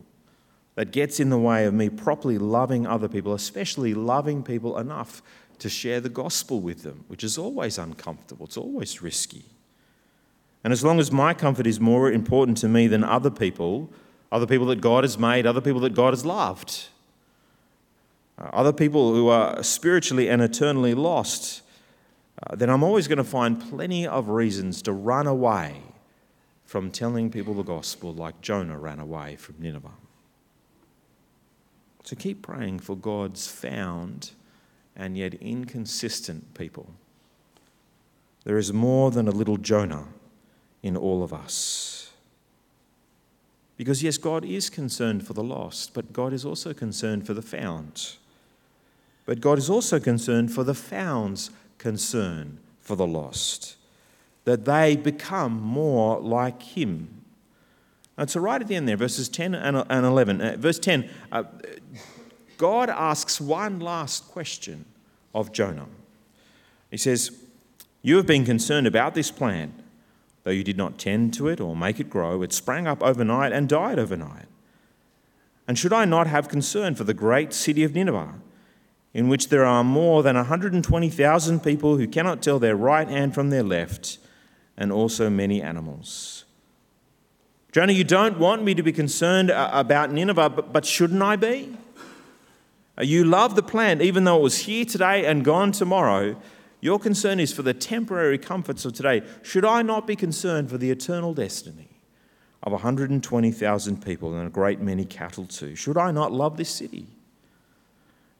that 0.75 0.91
gets 0.91 1.19
in 1.19 1.29
the 1.29 1.37
way 1.37 1.65
of 1.65 1.73
me 1.73 1.89
properly 1.89 2.37
loving 2.37 2.87
other 2.87 3.07
people, 3.07 3.33
especially 3.33 3.93
loving 3.93 4.43
people 4.43 4.77
enough 4.77 5.21
to 5.59 5.69
share 5.69 6.01
the 6.01 6.09
gospel 6.09 6.59
with 6.59 6.83
them, 6.83 7.05
which 7.07 7.23
is 7.23 7.37
always 7.37 7.77
uncomfortable, 7.77 8.45
it's 8.45 8.57
always 8.57 9.01
risky. 9.01 9.45
And 10.63 10.71
as 10.71 10.83
long 10.83 10.99
as 10.99 11.11
my 11.11 11.33
comfort 11.33 11.67
is 11.67 11.79
more 11.79 12.11
important 12.11 12.57
to 12.59 12.69
me 12.69 12.87
than 12.87 13.03
other 13.03 13.29
people, 13.29 13.89
other 14.31 14.47
people 14.47 14.65
that 14.67 14.81
God 14.81 15.03
has 15.03 15.17
made, 15.17 15.45
other 15.45 15.61
people 15.61 15.81
that 15.81 15.93
God 15.93 16.13
has 16.13 16.25
loved, 16.25 16.87
uh, 18.39 18.49
other 18.53 18.73
people 18.73 19.13
who 19.13 19.27
are 19.27 19.61
spiritually 19.61 20.29
and 20.29 20.41
eternally 20.41 20.93
lost, 20.93 21.61
uh, 22.41 22.55
then 22.55 22.69
I'm 22.69 22.83
always 22.83 23.07
going 23.07 23.17
to 23.17 23.23
find 23.23 23.61
plenty 23.61 24.07
of 24.07 24.29
reasons 24.29 24.81
to 24.83 24.93
run 24.93 25.27
away 25.27 25.81
from 26.65 26.89
telling 26.89 27.29
people 27.29 27.53
the 27.53 27.63
gospel 27.63 28.13
like 28.13 28.41
Jonah 28.41 28.79
ran 28.79 28.99
away 28.99 29.35
from 29.35 29.55
Nineveh. 29.59 29.91
So 32.03 32.15
keep 32.15 32.41
praying 32.41 32.79
for 32.79 32.95
God's 32.95 33.47
found 33.47 34.31
and 34.95 35.17
yet 35.17 35.33
inconsistent 35.35 36.53
people. 36.53 36.87
There 38.43 38.57
is 38.57 38.73
more 38.73 39.09
than 39.09 39.27
a 39.27 39.31
little 39.31 39.57
Jonah 39.57 40.07
in 40.81 40.97
all 40.97 41.23
of 41.23 41.33
us. 41.33 42.11
Because, 43.77 44.03
yes, 44.03 44.17
God 44.17 44.45
is 44.45 44.69
concerned 44.69 45.25
for 45.25 45.33
the 45.33 45.43
lost, 45.43 45.93
but 45.93 46.13
God 46.13 46.33
is 46.33 46.45
also 46.45 46.73
concerned 46.73 47.25
for 47.25 47.33
the 47.33 47.41
found. 47.41 48.15
But 49.25 49.41
God 49.41 49.57
is 49.57 49.69
also 49.69 49.99
concerned 49.99 50.51
for 50.51 50.63
the 50.63 50.75
found's 50.75 51.49
concern 51.77 52.59
for 52.81 52.95
the 52.95 53.07
lost, 53.07 53.77
that 54.43 54.65
they 54.65 54.95
become 54.95 55.59
more 55.59 56.19
like 56.19 56.61
Him. 56.61 57.22
So, 58.27 58.39
right 58.39 58.61
at 58.61 58.67
the 58.67 58.75
end 58.75 58.87
there, 58.87 58.97
verses 58.97 59.27
10 59.27 59.55
and 59.55 60.05
11, 60.05 60.41
uh, 60.41 60.55
verse 60.57 60.77
10, 60.77 61.09
uh, 61.31 61.43
God 62.57 62.89
asks 62.89 63.41
one 63.41 63.79
last 63.79 64.27
question 64.27 64.85
of 65.33 65.51
Jonah. 65.51 65.87
He 66.91 66.97
says, 66.97 67.31
You 68.03 68.17
have 68.17 68.27
been 68.27 68.45
concerned 68.45 68.85
about 68.85 69.15
this 69.15 69.31
plant, 69.31 69.73
though 70.43 70.51
you 70.51 70.63
did 70.63 70.77
not 70.77 70.99
tend 70.99 71.33
to 71.35 71.47
it 71.47 71.59
or 71.59 71.75
make 71.75 71.99
it 71.99 72.09
grow. 72.09 72.43
It 72.43 72.53
sprang 72.53 72.85
up 72.85 73.01
overnight 73.01 73.51
and 73.51 73.67
died 73.67 73.97
overnight. 73.97 74.45
And 75.67 75.79
should 75.79 75.93
I 75.93 76.05
not 76.05 76.27
have 76.27 76.49
concern 76.49 76.93
for 76.93 77.03
the 77.03 77.13
great 77.13 77.51
city 77.51 77.83
of 77.83 77.95
Nineveh, 77.95 78.35
in 79.13 79.27
which 79.27 79.49
there 79.49 79.65
are 79.65 79.83
more 79.83 80.21
than 80.21 80.35
120,000 80.35 81.63
people 81.63 81.97
who 81.97 82.07
cannot 82.07 82.43
tell 82.43 82.59
their 82.59 82.75
right 82.75 83.07
hand 83.07 83.33
from 83.33 83.49
their 83.49 83.63
left, 83.63 84.19
and 84.77 84.91
also 84.91 85.29
many 85.29 85.61
animals? 85.61 86.42
Jonah, 87.73 87.91
you 87.91 88.03
don't 88.03 88.37
want 88.37 88.61
me 88.63 88.75
to 88.75 88.83
be 88.83 88.91
concerned 88.91 89.49
about 89.49 90.11
Nineveh, 90.11 90.49
but 90.51 90.85
shouldn't 90.85 91.23
I 91.23 91.35
be? 91.35 91.75
You 93.01 93.23
love 93.23 93.55
the 93.55 93.63
plant, 93.63 94.03
even 94.03 94.25
though 94.25 94.37
it 94.37 94.43
was 94.43 94.59
here 94.59 94.85
today 94.85 95.25
and 95.25 95.43
gone 95.43 95.71
tomorrow. 95.71 96.39
Your 96.81 96.99
concern 96.99 97.39
is 97.39 97.51
for 97.51 97.63
the 97.63 97.73
temporary 97.73 98.37
comforts 98.37 98.85
of 98.85 98.93
today. 98.93 99.23
Should 99.41 99.65
I 99.65 99.81
not 99.81 100.05
be 100.05 100.15
concerned 100.15 100.69
for 100.69 100.77
the 100.77 100.91
eternal 100.91 101.33
destiny 101.33 101.89
of 102.61 102.73
120,000 102.73 104.05
people 104.05 104.35
and 104.35 104.45
a 104.45 104.51
great 104.51 104.79
many 104.79 105.03
cattle 105.03 105.47
too? 105.47 105.75
Should 105.75 105.97
I 105.97 106.11
not 106.11 106.31
love 106.31 106.57
this 106.57 106.69
city? 106.69 107.07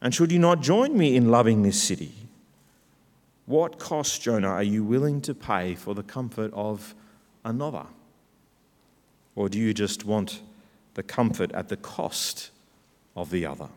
And 0.00 0.14
should 0.14 0.30
you 0.30 0.38
not 0.38 0.60
join 0.60 0.96
me 0.96 1.16
in 1.16 1.32
loving 1.32 1.62
this 1.62 1.82
city? 1.82 2.12
What 3.46 3.80
cost, 3.80 4.22
Jonah, 4.22 4.50
are 4.50 4.62
you 4.62 4.84
willing 4.84 5.20
to 5.22 5.34
pay 5.34 5.74
for 5.74 5.92
the 5.92 6.04
comfort 6.04 6.52
of 6.54 6.94
another? 7.44 7.86
Or 9.36 9.48
do 9.48 9.58
you 9.58 9.74
just 9.74 10.04
want 10.04 10.40
the 10.94 11.02
comfort 11.02 11.52
at 11.52 11.68
the 11.68 11.76
cost 11.76 12.50
of 13.16 13.30
the 13.30 13.46
other? 13.46 13.68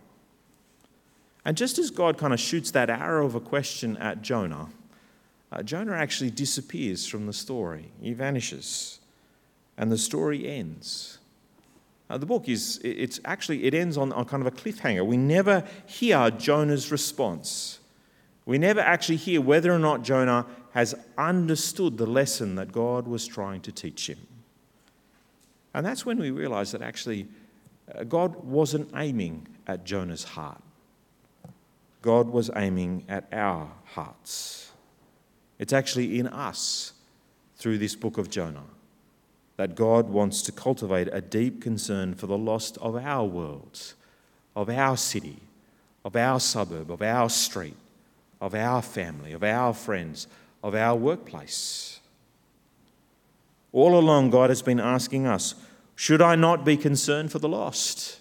And 1.45 1.55
just 1.55 1.79
as 1.79 1.89
God 1.91 2.17
kind 2.17 2.33
of 2.33 2.39
shoots 2.39 2.71
that 2.71 2.89
arrow 2.89 3.25
of 3.25 3.33
a 3.33 3.39
question 3.39 3.95
at 3.97 4.21
Jonah, 4.21 4.67
uh, 5.51 5.63
Jonah 5.63 5.93
actually 5.93 6.29
disappears 6.29 7.07
from 7.07 7.25
the 7.25 7.33
story. 7.33 7.91
He 8.01 8.13
vanishes. 8.13 8.99
And 9.77 9.91
the 9.91 9.97
story 9.97 10.47
ends. 10.47 11.19
Uh, 12.09 12.17
the 12.17 12.25
book 12.25 12.49
is, 12.49 12.79
it's 12.83 13.19
actually, 13.25 13.63
it 13.63 13.73
ends 13.73 13.97
on, 13.97 14.11
on 14.13 14.25
kind 14.25 14.45
of 14.45 14.47
a 14.47 14.55
cliffhanger. 14.55 15.05
We 15.05 15.17
never 15.17 15.63
hear 15.85 16.31
Jonah's 16.31 16.91
response. 16.91 17.79
We 18.45 18.57
never 18.57 18.79
actually 18.79 19.17
hear 19.17 19.41
whether 19.41 19.73
or 19.73 19.79
not 19.79 20.03
Jonah 20.03 20.45
has 20.73 20.95
understood 21.17 21.97
the 21.97 22.05
lesson 22.05 22.55
that 22.55 22.71
God 22.71 23.07
was 23.07 23.25
trying 23.25 23.61
to 23.61 23.71
teach 23.71 24.09
him. 24.09 24.26
And 25.77 25.85
that's 25.85 26.07
when 26.07 26.17
we 26.17 26.31
realize 26.31 26.71
that 26.71 26.81
actually 26.81 27.27
uh, 27.93 28.03
God 28.03 28.43
wasn't 28.43 28.89
aiming 28.95 29.47
at 29.67 29.83
Jonah's 29.83 30.23
heart. 30.23 30.59
God 32.01 32.29
was 32.29 32.49
aiming 32.55 33.05
at 33.07 33.27
our 33.31 33.69
hearts. 33.85 34.71
It's 35.59 35.73
actually 35.73 36.17
in 36.17 36.25
us 36.29 36.93
through 37.57 37.77
this 37.77 37.93
book 37.93 38.17
of 38.17 38.27
Jonah 38.27 38.63
that 39.57 39.75
God 39.75 40.09
wants 40.09 40.41
to 40.43 40.51
cultivate 40.51 41.09
a 41.11 41.21
deep 41.21 41.61
concern 41.61 42.15
for 42.15 42.25
the 42.25 42.39
lost 42.39 42.79
of 42.79 42.95
our 42.95 43.25
world, 43.25 43.93
of 44.55 44.71
our 44.71 44.97
city, 44.97 45.37
of 46.03 46.15
our 46.15 46.39
suburb, 46.39 46.89
of 46.89 47.03
our 47.03 47.29
street, 47.29 47.77
of 48.41 48.55
our 48.55 48.81
family, 48.81 49.31
of 49.31 49.43
our 49.43 49.75
friends, 49.75 50.25
of 50.63 50.73
our 50.73 50.95
workplace. 50.95 51.99
All 53.71 53.99
along, 53.99 54.31
God 54.31 54.49
has 54.49 54.63
been 54.63 54.79
asking 54.79 55.27
us 55.27 55.53
should 55.97 56.21
I 56.21 56.35
not 56.35 56.63
be 56.63 56.77
concerned 56.77 57.31
for 57.31 57.39
the 57.39 57.49
lost? 57.49 58.19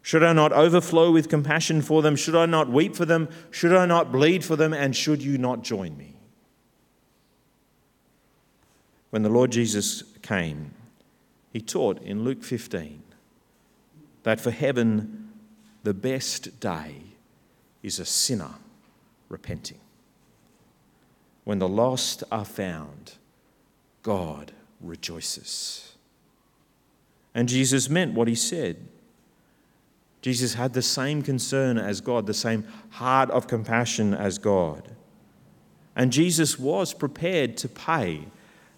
Should 0.00 0.24
I 0.24 0.32
not 0.32 0.50
overflow 0.50 1.12
with 1.12 1.28
compassion 1.28 1.82
for 1.82 2.00
them? 2.00 2.16
Should 2.16 2.34
I 2.34 2.46
not 2.46 2.70
weep 2.70 2.96
for 2.96 3.04
them? 3.04 3.28
Should 3.50 3.74
I 3.74 3.84
not 3.84 4.10
bleed 4.10 4.42
for 4.46 4.56
them? 4.56 4.72
And 4.72 4.96
should 4.96 5.22
you 5.22 5.36
not 5.36 5.62
join 5.62 5.94
me? 5.98 6.16
When 9.10 9.22
the 9.22 9.28
Lord 9.28 9.52
Jesus 9.52 10.02
came, 10.22 10.72
he 11.52 11.60
taught 11.60 12.00
in 12.00 12.24
Luke 12.24 12.42
15 12.42 13.02
that 14.22 14.40
for 14.40 14.50
heaven, 14.50 15.28
the 15.82 15.92
best 15.92 16.60
day 16.60 17.02
is 17.82 17.98
a 17.98 18.06
sinner 18.06 18.54
repenting. 19.28 19.80
When 21.44 21.58
the 21.58 21.68
lost 21.68 22.24
are 22.32 22.46
found, 22.46 23.16
God 24.02 24.52
rejoices. 24.80 25.89
And 27.34 27.48
Jesus 27.48 27.88
meant 27.88 28.14
what 28.14 28.28
he 28.28 28.34
said. 28.34 28.88
Jesus 30.22 30.54
had 30.54 30.74
the 30.74 30.82
same 30.82 31.22
concern 31.22 31.78
as 31.78 32.00
God, 32.00 32.26
the 32.26 32.34
same 32.34 32.66
heart 32.90 33.30
of 33.30 33.46
compassion 33.46 34.12
as 34.12 34.38
God. 34.38 34.94
And 35.96 36.12
Jesus 36.12 36.58
was 36.58 36.92
prepared 36.92 37.56
to 37.58 37.68
pay 37.68 38.26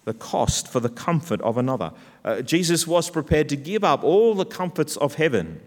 the 0.05 0.13
cost 0.13 0.67
for 0.67 0.79
the 0.79 0.89
comfort 0.89 1.41
of 1.41 1.57
another. 1.57 1.91
Uh, 2.23 2.41
Jesus 2.41 2.87
was 2.87 3.09
prepared 3.09 3.49
to 3.49 3.55
give 3.55 3.83
up 3.83 4.03
all 4.03 4.35
the 4.35 4.45
comforts 4.45 4.97
of 4.97 5.15
heaven, 5.15 5.61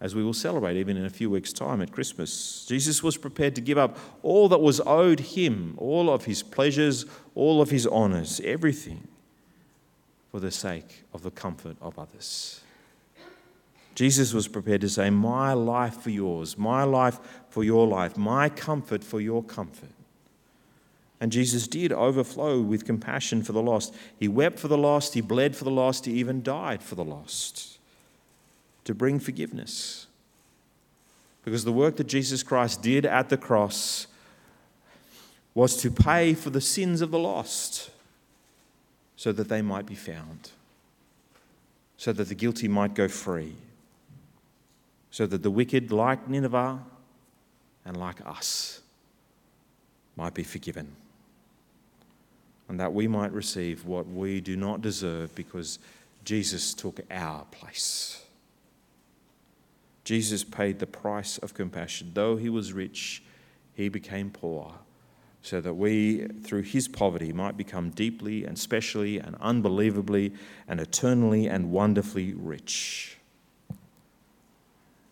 as 0.00 0.14
we 0.14 0.22
will 0.22 0.34
celebrate 0.34 0.76
even 0.76 0.96
in 0.96 1.04
a 1.04 1.10
few 1.10 1.30
weeks' 1.30 1.52
time 1.52 1.80
at 1.80 1.92
Christmas. 1.92 2.64
Jesus 2.66 3.02
was 3.02 3.16
prepared 3.16 3.54
to 3.54 3.60
give 3.60 3.78
up 3.78 3.98
all 4.22 4.48
that 4.48 4.60
was 4.60 4.80
owed 4.80 5.20
him, 5.20 5.74
all 5.78 6.10
of 6.10 6.24
his 6.24 6.42
pleasures, 6.42 7.06
all 7.34 7.60
of 7.60 7.70
his 7.70 7.86
honors, 7.86 8.40
everything, 8.44 9.08
for 10.36 10.40
the 10.40 10.50
sake 10.50 11.02
of 11.14 11.22
the 11.22 11.30
comfort 11.30 11.78
of 11.80 11.98
others. 11.98 12.60
Jesus 13.94 14.34
was 14.34 14.48
prepared 14.48 14.82
to 14.82 14.88
say, 14.90 15.08
My 15.08 15.54
life 15.54 16.02
for 16.02 16.10
yours, 16.10 16.58
my 16.58 16.84
life 16.84 17.18
for 17.48 17.64
your 17.64 17.86
life, 17.86 18.18
my 18.18 18.50
comfort 18.50 19.02
for 19.02 19.18
your 19.18 19.42
comfort. 19.42 19.94
And 21.22 21.32
Jesus 21.32 21.66
did 21.66 21.90
overflow 21.90 22.60
with 22.60 22.84
compassion 22.84 23.42
for 23.42 23.52
the 23.52 23.62
lost. 23.62 23.94
He 24.20 24.28
wept 24.28 24.58
for 24.58 24.68
the 24.68 24.76
lost, 24.76 25.14
he 25.14 25.22
bled 25.22 25.56
for 25.56 25.64
the 25.64 25.70
lost, 25.70 26.04
he 26.04 26.12
even 26.12 26.42
died 26.42 26.82
for 26.82 26.96
the 26.96 27.04
lost 27.04 27.78
to 28.84 28.94
bring 28.94 29.18
forgiveness. 29.18 30.06
Because 31.46 31.64
the 31.64 31.72
work 31.72 31.96
that 31.96 32.08
Jesus 32.08 32.42
Christ 32.42 32.82
did 32.82 33.06
at 33.06 33.30
the 33.30 33.38
cross 33.38 34.06
was 35.54 35.78
to 35.78 35.90
pay 35.90 36.34
for 36.34 36.50
the 36.50 36.60
sins 36.60 37.00
of 37.00 37.10
the 37.10 37.18
lost 37.18 37.90
so 39.16 39.32
that 39.32 39.48
they 39.48 39.62
might 39.62 39.86
be 39.86 39.94
found, 39.94 40.50
so 41.96 42.12
that 42.12 42.28
the 42.28 42.34
guilty 42.34 42.68
might 42.68 42.94
go 42.94 43.08
free 43.08 43.56
so 45.16 45.24
that 45.24 45.42
the 45.42 45.50
wicked, 45.50 45.90
like 45.90 46.28
Nineveh 46.28 46.78
and 47.86 47.96
like 47.96 48.18
us, 48.26 48.82
might 50.14 50.34
be 50.34 50.42
forgiven. 50.42 50.94
And 52.68 52.78
that 52.78 52.92
we 52.92 53.08
might 53.08 53.32
receive 53.32 53.86
what 53.86 54.06
we 54.06 54.42
do 54.42 54.58
not 54.58 54.82
deserve 54.82 55.34
because 55.34 55.78
Jesus 56.22 56.74
took 56.74 57.00
our 57.10 57.46
place. 57.50 58.26
Jesus 60.04 60.44
paid 60.44 60.80
the 60.80 60.86
price 60.86 61.38
of 61.38 61.54
compassion. 61.54 62.10
Though 62.12 62.36
he 62.36 62.50
was 62.50 62.74
rich, 62.74 63.22
he 63.72 63.88
became 63.88 64.28
poor, 64.28 64.74
so 65.46 65.60
that 65.60 65.74
we, 65.74 66.26
through 66.42 66.62
his 66.62 66.88
poverty, 66.88 67.32
might 67.32 67.56
become 67.56 67.90
deeply 67.90 68.44
and 68.44 68.58
specially 68.58 69.18
and 69.18 69.36
unbelievably 69.40 70.32
and 70.66 70.80
eternally 70.80 71.46
and 71.46 71.70
wonderfully 71.70 72.34
rich. 72.34 73.16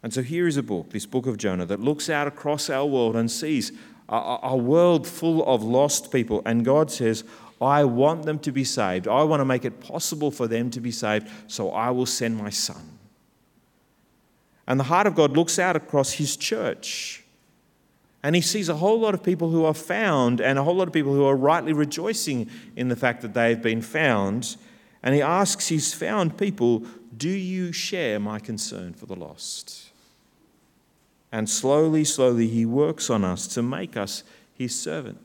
And 0.02 0.12
so 0.12 0.22
here 0.22 0.48
is 0.48 0.56
a 0.56 0.62
book, 0.62 0.90
this 0.90 1.06
book 1.06 1.26
of 1.26 1.36
Jonah, 1.36 1.66
that 1.66 1.78
looks 1.78 2.10
out 2.10 2.26
across 2.26 2.68
our 2.68 2.84
world 2.84 3.14
and 3.14 3.30
sees 3.30 3.70
a, 4.08 4.38
a 4.42 4.56
world 4.56 5.06
full 5.06 5.46
of 5.46 5.62
lost 5.62 6.10
people. 6.10 6.42
And 6.44 6.64
God 6.64 6.90
says, 6.90 7.22
I 7.60 7.84
want 7.84 8.24
them 8.24 8.40
to 8.40 8.50
be 8.50 8.64
saved. 8.64 9.06
I 9.06 9.22
want 9.22 9.38
to 9.40 9.44
make 9.44 9.64
it 9.64 9.80
possible 9.80 10.32
for 10.32 10.48
them 10.48 10.68
to 10.70 10.80
be 10.80 10.90
saved, 10.90 11.28
so 11.46 11.70
I 11.70 11.90
will 11.90 12.06
send 12.06 12.36
my 12.36 12.50
son. 12.50 12.98
And 14.66 14.80
the 14.80 14.84
heart 14.84 15.06
of 15.06 15.14
God 15.14 15.36
looks 15.36 15.60
out 15.60 15.76
across 15.76 16.10
his 16.12 16.36
church. 16.36 17.23
And 18.24 18.34
he 18.34 18.40
sees 18.40 18.70
a 18.70 18.76
whole 18.76 18.98
lot 18.98 19.12
of 19.12 19.22
people 19.22 19.50
who 19.50 19.66
are 19.66 19.74
found 19.74 20.40
and 20.40 20.58
a 20.58 20.64
whole 20.64 20.74
lot 20.74 20.88
of 20.88 20.94
people 20.94 21.12
who 21.12 21.26
are 21.26 21.36
rightly 21.36 21.74
rejoicing 21.74 22.48
in 22.74 22.88
the 22.88 22.96
fact 22.96 23.20
that 23.20 23.34
they've 23.34 23.60
been 23.60 23.82
found. 23.82 24.56
And 25.02 25.14
he 25.14 25.20
asks 25.20 25.68
his 25.68 25.92
found 25.92 26.38
people, 26.38 26.86
Do 27.14 27.28
you 27.28 27.70
share 27.70 28.18
my 28.18 28.38
concern 28.38 28.94
for 28.94 29.04
the 29.04 29.14
lost? 29.14 29.90
And 31.30 31.50
slowly, 31.50 32.02
slowly, 32.02 32.48
he 32.48 32.64
works 32.64 33.10
on 33.10 33.24
us 33.24 33.46
to 33.48 33.62
make 33.62 33.94
us 33.94 34.24
his 34.54 34.74
servant, 34.74 35.18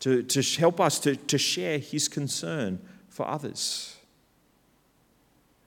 to, 0.00 0.24
to 0.24 0.42
help 0.58 0.80
us 0.80 0.98
to, 0.98 1.14
to 1.14 1.38
share 1.38 1.78
his 1.78 2.08
concern 2.08 2.80
for 3.08 3.24
others. 3.28 3.96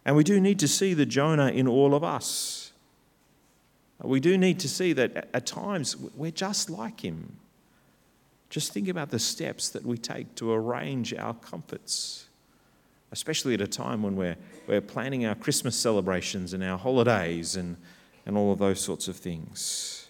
And 0.04 0.18
we 0.18 0.26
do 0.26 0.42
need 0.42 0.60
to 0.60 0.68
see 0.68 0.94
the 0.94 1.06
Jonah 1.06 1.52
in 1.52 1.70
all 1.70 1.96
of 1.96 2.04
us. 2.04 2.67
We 4.04 4.20
do 4.20 4.38
need 4.38 4.60
to 4.60 4.70
see 4.70 4.94
that 4.94 5.30
at 5.34 5.46
times 5.46 5.98
we're 5.98 6.32
just 6.32 6.70
like 6.70 7.02
him. 7.02 7.38
Just 8.50 8.72
think 8.72 8.88
about 8.88 9.10
the 9.10 9.20
steps 9.20 9.70
that 9.70 9.86
we 9.86 9.98
take 9.98 10.36
to 10.36 10.52
arrange 10.52 11.14
our 11.14 11.34
comforts, 11.34 12.28
especially 13.12 13.56
at 13.56 13.62
a 13.62 13.68
time 13.68 14.04
when 14.04 14.16
we're, 14.16 14.38
we're 14.68 14.82
planning 14.82 15.26
our 15.26 15.36
Christmas 15.36 15.76
celebrations 15.76 16.54
and 16.54 16.64
our 16.64 16.78
holidays 16.78 17.56
and, 17.56 17.78
and 18.26 18.38
all 18.38 18.54
of 18.54 18.60
those 18.60 18.80
sorts 18.80 19.08
of 19.08 19.18
things. 19.18 20.08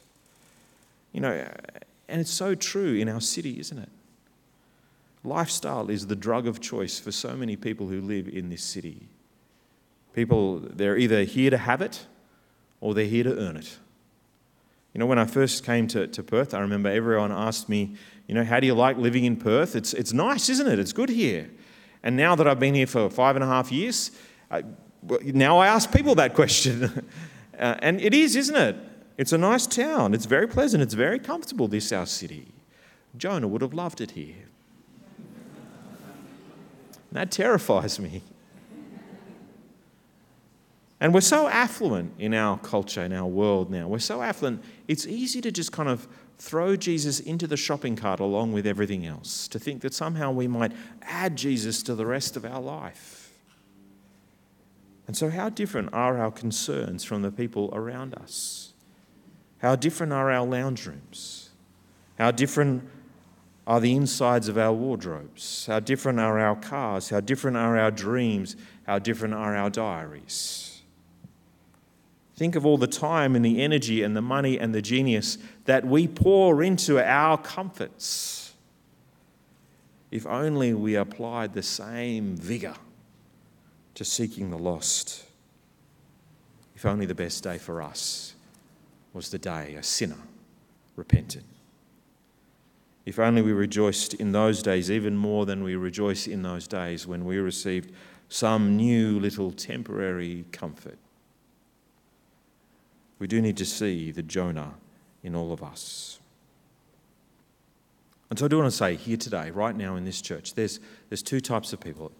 You 1.14 1.22
know, 1.22 1.32
uh, 1.32 1.80
and 2.10 2.22
it's 2.22 2.32
so 2.32 2.56
true 2.56 2.94
in 2.96 3.10
our 3.10 3.22
city, 3.22 3.60
isn't 3.60 3.78
it? 3.78 3.90
Lifestyle 5.24 5.90
is 5.90 6.08
the 6.08 6.16
drug 6.16 6.46
of 6.46 6.60
choice 6.60 7.00
for 7.00 7.12
so 7.12 7.36
many 7.36 7.56
people 7.56 7.88
who 7.88 8.02
live 8.02 8.28
in 8.28 8.50
this 8.50 8.64
city. 8.64 9.08
People, 10.14 10.60
they're 10.60 10.98
either 10.98 11.24
here 11.24 11.50
to 11.50 11.58
have 11.58 11.82
it 11.82 12.06
or 12.80 12.94
they're 12.94 13.06
here 13.06 13.24
to 13.24 13.38
earn 13.38 13.58
it. 13.58 13.78
You 14.94 15.00
know, 15.00 15.06
when 15.06 15.20
I 15.20 15.26
first 15.26 15.64
came 15.64 15.88
to, 15.90 16.08
to 16.08 16.24
Perth, 16.24 16.54
I 16.54 16.60
remember 16.60 16.90
everyone 16.90 17.32
asked 17.32 17.70
me, 17.70 17.96
you 18.28 18.36
know, 18.36 18.44
how 18.44 18.60
do 18.60 18.68
you 18.68 18.74
like 18.74 18.98
living 18.98 19.26
in 19.26 19.36
Perth? 19.36 19.76
It's, 19.76 19.94
it's 19.94 20.14
nice, 20.14 20.50
isn't 20.50 20.68
it? 20.68 20.80
It's 20.80 20.94
good 20.94 21.10
here. 21.10 21.50
And 22.04 22.18
now 22.18 22.36
that 22.36 22.48
I've 22.48 22.60
been 22.60 22.74
here 22.74 22.88
for 22.88 23.10
five 23.10 23.36
and 23.36 23.44
a 23.44 23.48
half 23.48 23.72
years, 23.72 24.12
I, 24.50 24.64
now 25.24 25.60
I 25.60 25.68
ask 25.68 25.92
people 25.92 26.16
that 26.16 26.34
question. 26.34 26.84
uh, 27.60 27.76
and 27.80 28.02
it 28.02 28.14
is, 28.14 28.36
isn't 28.36 28.56
it? 28.56 28.76
It's 29.18 29.34
a 29.34 29.38
nice 29.38 29.66
town. 29.66 30.14
It's 30.14 30.26
very 30.26 30.48
pleasant. 30.48 30.84
It's 30.84 30.94
very 30.94 31.20
comfortable, 31.20 31.68
this 31.68 31.92
our 31.92 32.06
city. 32.06 32.48
Jonah 33.18 33.48
would 33.48 33.62
have 33.62 33.74
loved 33.74 34.00
it 34.02 34.12
here. 34.12 34.36
that 37.12 37.32
terrifies 37.32 38.00
me. 38.00 38.22
And 41.00 41.14
we're 41.14 41.22
so 41.22 41.48
affluent 41.48 42.14
in 42.18 42.34
our 42.34 42.58
culture, 42.58 43.04
in 43.04 43.14
our 43.14 43.28
world 43.28 43.70
now. 43.70 43.88
We're 43.88 44.00
so 44.00 44.22
affluent, 44.22 44.64
it's 44.88 45.06
easy 45.06 45.42
to 45.42 45.52
just 45.52 45.72
kind 45.72 45.90
of 45.90 46.08
throw 46.40 46.76
Jesus 46.76 47.20
into 47.20 47.48
the 47.48 47.58
shopping 47.58 47.96
cart 47.96 48.20
along 48.20 48.54
with 48.54 48.66
everything 48.66 49.06
else, 49.06 49.48
to 49.50 49.60
think 49.60 49.82
that 49.82 49.94
somehow 49.94 50.32
we 50.32 50.48
might 50.48 50.72
add 51.04 51.36
Jesus 51.36 51.84
to 51.84 51.96
the 51.96 52.06
rest 52.06 52.36
of 52.36 52.46
our 52.46 52.62
life. 52.62 53.32
And 55.08 55.16
so, 55.16 55.30
how 55.30 55.50
different 55.50 55.94
are 55.94 56.18
our 56.18 56.32
concerns 56.32 57.04
from 57.04 57.22
the 57.22 57.32
people 57.32 57.70
around 57.74 58.14
us? 58.16 58.74
How 59.60 59.76
different 59.76 60.14
are 60.14 60.30
our 60.30 60.46
lounge 60.46 60.86
rooms? 60.86 61.50
How 62.18 62.32
different 62.32 62.88
are 63.66 63.80
the 63.80 63.96
insides 63.96 64.48
of 64.48 64.58
our 64.58 64.74
wardrobes? 64.74 65.66
How 65.66 65.80
different 65.80 66.20
are 66.20 66.40
our 66.40 66.56
cars? 66.56 67.10
How 67.10 67.20
different 67.20 67.58
are 67.58 67.78
our 67.78 67.92
dreams? 67.92 68.56
How 68.86 69.00
different 69.00 69.34
are 69.34 69.56
our 69.56 69.70
diaries? 69.70 70.77
Think 72.38 72.56
of 72.56 72.68
all 72.68 72.78
the 72.78 72.86
time 72.86 73.36
and 73.36 73.44
the 73.44 73.64
energy 73.64 74.04
and 74.04 74.16
the 74.16 74.22
money 74.22 74.60
and 74.60 74.74
the 74.74 74.82
genius 74.82 75.40
that 75.66 75.86
we 75.86 76.08
pour 76.08 76.62
into 76.62 77.04
our 77.04 77.36
comforts. 77.36 78.54
If 80.12 80.28
only 80.28 80.76
we 80.76 80.96
applied 80.96 81.56
the 81.56 81.64
same 81.64 82.38
vigor 82.38 82.76
to 83.96 84.06
seeking 84.06 84.52
the 84.52 84.58
lost. 84.58 85.26
If 86.76 86.86
only 86.86 87.08
the 87.08 87.16
best 87.16 87.44
day 87.44 87.58
for 87.58 87.82
us 87.82 88.36
was 89.14 89.32
the 89.32 89.40
day 89.40 89.74
a 89.74 89.82
sinner 89.82 90.22
repented. 90.96 91.44
If 93.08 93.18
only 93.18 93.42
we 93.42 93.52
rejoiced 93.52 94.14
in 94.14 94.32
those 94.32 94.62
days 94.62 94.92
even 94.92 95.18
more 95.18 95.48
than 95.48 95.64
we 95.64 95.76
rejoice 95.76 96.28
in 96.28 96.44
those 96.44 96.68
days 96.68 97.08
when 97.08 97.26
we 97.26 97.38
received 97.38 97.92
some 98.30 98.78
new 98.78 99.20
little 99.20 99.52
temporary 99.52 100.46
comfort 100.52 101.00
we 103.20 103.28
do 103.28 103.42
need 103.42 103.58
to 103.58 103.66
see 103.66 104.12
the 104.12 104.24
Jonah 104.24 104.74
in 105.24 105.36
all 105.36 105.52
of 105.52 105.64
us. 105.64 106.20
And 108.30 108.38
so 108.38 108.46
I 108.46 108.48
do 108.48 108.58
want 108.58 108.70
to 108.70 108.76
say 108.76 108.96
here 108.96 109.18
today, 109.18 109.52
right 109.52 109.76
now 109.76 109.96
in 109.96 110.04
this 110.04 110.22
church, 110.22 110.54
there's, 110.54 110.80
there's 111.10 111.24
two 111.24 111.40
types 111.40 111.72
of 111.72 111.80
people. 111.80 112.12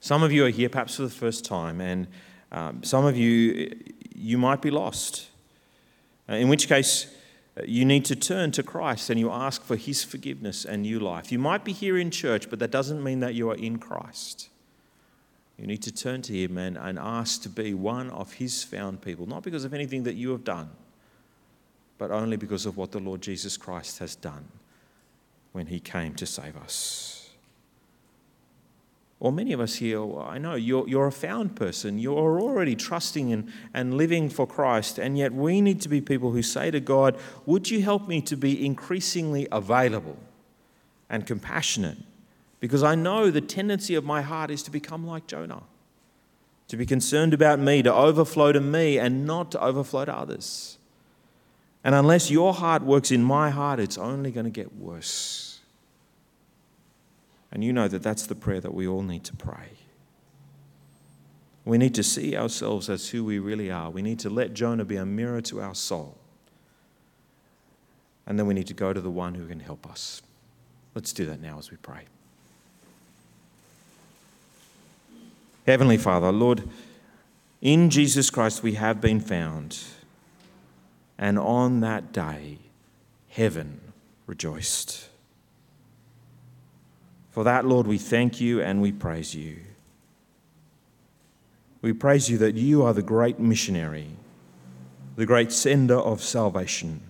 Some 0.00 0.22
of 0.22 0.32
you 0.32 0.44
are 0.44 0.50
here 0.50 0.68
perhaps 0.68 0.96
for 0.96 1.02
the 1.02 1.10
first 1.10 1.44
time, 1.44 1.80
and 1.80 2.08
um, 2.50 2.82
some 2.82 3.04
of 3.04 3.16
you, 3.16 3.72
you 4.14 4.36
might 4.36 4.60
be 4.60 4.70
lost. 4.70 5.28
Uh, 6.28 6.34
in 6.34 6.48
which 6.48 6.68
case, 6.68 7.06
uh, 7.56 7.62
you 7.64 7.84
need 7.84 8.04
to 8.06 8.16
turn 8.16 8.50
to 8.52 8.62
Christ 8.62 9.10
and 9.10 9.20
you 9.20 9.30
ask 9.30 9.62
for 9.62 9.76
His 9.76 10.02
forgiveness 10.02 10.64
and 10.64 10.82
new 10.82 10.98
life. 10.98 11.30
You 11.30 11.38
might 11.38 11.64
be 11.64 11.72
here 11.72 11.96
in 11.96 12.10
church, 12.10 12.50
but 12.50 12.58
that 12.58 12.70
doesn't 12.70 13.02
mean 13.02 13.20
that 13.20 13.34
you 13.34 13.48
are 13.50 13.54
in 13.54 13.78
Christ. 13.78 14.48
You 15.58 15.66
need 15.66 15.82
to 15.82 15.92
turn 15.92 16.22
to 16.22 16.32
Him 16.32 16.58
and, 16.58 16.76
and 16.76 16.98
ask 16.98 17.42
to 17.42 17.48
be 17.48 17.74
one 17.74 18.10
of 18.10 18.32
His 18.32 18.64
found 18.64 19.00
people, 19.02 19.26
not 19.26 19.42
because 19.42 19.64
of 19.64 19.74
anything 19.74 20.02
that 20.04 20.14
you 20.14 20.30
have 20.30 20.44
done, 20.44 20.70
but 21.98 22.10
only 22.10 22.36
because 22.36 22.66
of 22.66 22.76
what 22.76 22.92
the 22.92 22.98
Lord 22.98 23.20
Jesus 23.20 23.56
Christ 23.56 23.98
has 23.98 24.16
done 24.16 24.44
when 25.52 25.66
He 25.66 25.78
came 25.78 26.14
to 26.14 26.26
save 26.26 26.56
us. 26.56 27.30
Or 29.22 29.30
many 29.30 29.52
of 29.52 29.60
us 29.60 29.76
here, 29.76 30.02
I 30.18 30.38
know 30.38 30.56
you're, 30.56 30.88
you're 30.88 31.06
a 31.06 31.12
found 31.12 31.54
person. 31.54 31.96
You're 31.96 32.40
already 32.40 32.74
trusting 32.74 33.32
and, 33.32 33.52
and 33.72 33.94
living 33.94 34.28
for 34.28 34.48
Christ. 34.48 34.98
And 34.98 35.16
yet 35.16 35.32
we 35.32 35.60
need 35.60 35.80
to 35.82 35.88
be 35.88 36.00
people 36.00 36.32
who 36.32 36.42
say 36.42 36.72
to 36.72 36.80
God, 36.80 37.16
Would 37.46 37.70
you 37.70 37.82
help 37.82 38.08
me 38.08 38.20
to 38.22 38.36
be 38.36 38.66
increasingly 38.66 39.46
available 39.52 40.18
and 41.08 41.24
compassionate 41.24 41.98
because 42.62 42.84
I 42.84 42.94
know 42.94 43.28
the 43.28 43.40
tendency 43.40 43.96
of 43.96 44.04
my 44.04 44.22
heart 44.22 44.48
is 44.48 44.62
to 44.62 44.70
become 44.70 45.04
like 45.04 45.26
Jonah, 45.26 45.64
to 46.68 46.76
be 46.76 46.86
concerned 46.86 47.34
about 47.34 47.58
me, 47.58 47.82
to 47.82 47.92
overflow 47.92 48.52
to 48.52 48.60
me, 48.60 49.00
and 49.00 49.26
not 49.26 49.50
to 49.50 49.60
overflow 49.60 50.04
to 50.04 50.16
others. 50.16 50.78
And 51.82 51.92
unless 51.92 52.30
your 52.30 52.54
heart 52.54 52.82
works 52.82 53.10
in 53.10 53.24
my 53.24 53.50
heart, 53.50 53.80
it's 53.80 53.98
only 53.98 54.30
going 54.30 54.44
to 54.44 54.50
get 54.50 54.76
worse. 54.76 55.58
And 57.50 57.64
you 57.64 57.72
know 57.72 57.88
that 57.88 58.04
that's 58.04 58.28
the 58.28 58.36
prayer 58.36 58.60
that 58.60 58.72
we 58.72 58.86
all 58.86 59.02
need 59.02 59.24
to 59.24 59.34
pray. 59.34 59.70
We 61.64 61.78
need 61.78 61.96
to 61.96 62.04
see 62.04 62.36
ourselves 62.36 62.88
as 62.88 63.08
who 63.08 63.24
we 63.24 63.40
really 63.40 63.72
are. 63.72 63.90
We 63.90 64.02
need 64.02 64.20
to 64.20 64.30
let 64.30 64.54
Jonah 64.54 64.84
be 64.84 64.94
a 64.94 65.04
mirror 65.04 65.40
to 65.40 65.60
our 65.60 65.74
soul. 65.74 66.16
And 68.24 68.38
then 68.38 68.46
we 68.46 68.54
need 68.54 68.68
to 68.68 68.74
go 68.74 68.92
to 68.92 69.00
the 69.00 69.10
one 69.10 69.34
who 69.34 69.48
can 69.48 69.58
help 69.58 69.84
us. 69.90 70.22
Let's 70.94 71.12
do 71.12 71.26
that 71.26 71.40
now 71.40 71.58
as 71.58 71.72
we 71.72 71.76
pray. 71.78 72.02
Heavenly 75.66 75.96
Father, 75.96 76.32
Lord, 76.32 76.68
in 77.60 77.88
Jesus 77.88 78.30
Christ 78.30 78.62
we 78.62 78.74
have 78.74 79.00
been 79.00 79.20
found, 79.20 79.78
and 81.16 81.38
on 81.38 81.80
that 81.80 82.12
day 82.12 82.58
heaven 83.28 83.80
rejoiced. 84.26 85.08
For 87.30 87.44
that, 87.44 87.64
Lord, 87.64 87.86
we 87.86 87.96
thank 87.96 88.40
you 88.40 88.60
and 88.60 88.82
we 88.82 88.92
praise 88.92 89.34
you. 89.34 89.58
We 91.80 91.92
praise 91.92 92.28
you 92.28 92.38
that 92.38 92.56
you 92.56 92.82
are 92.82 92.92
the 92.92 93.02
great 93.02 93.38
missionary, 93.38 94.08
the 95.16 95.26
great 95.26 95.52
sender 95.52 95.96
of 95.96 96.22
salvation. 96.22 97.00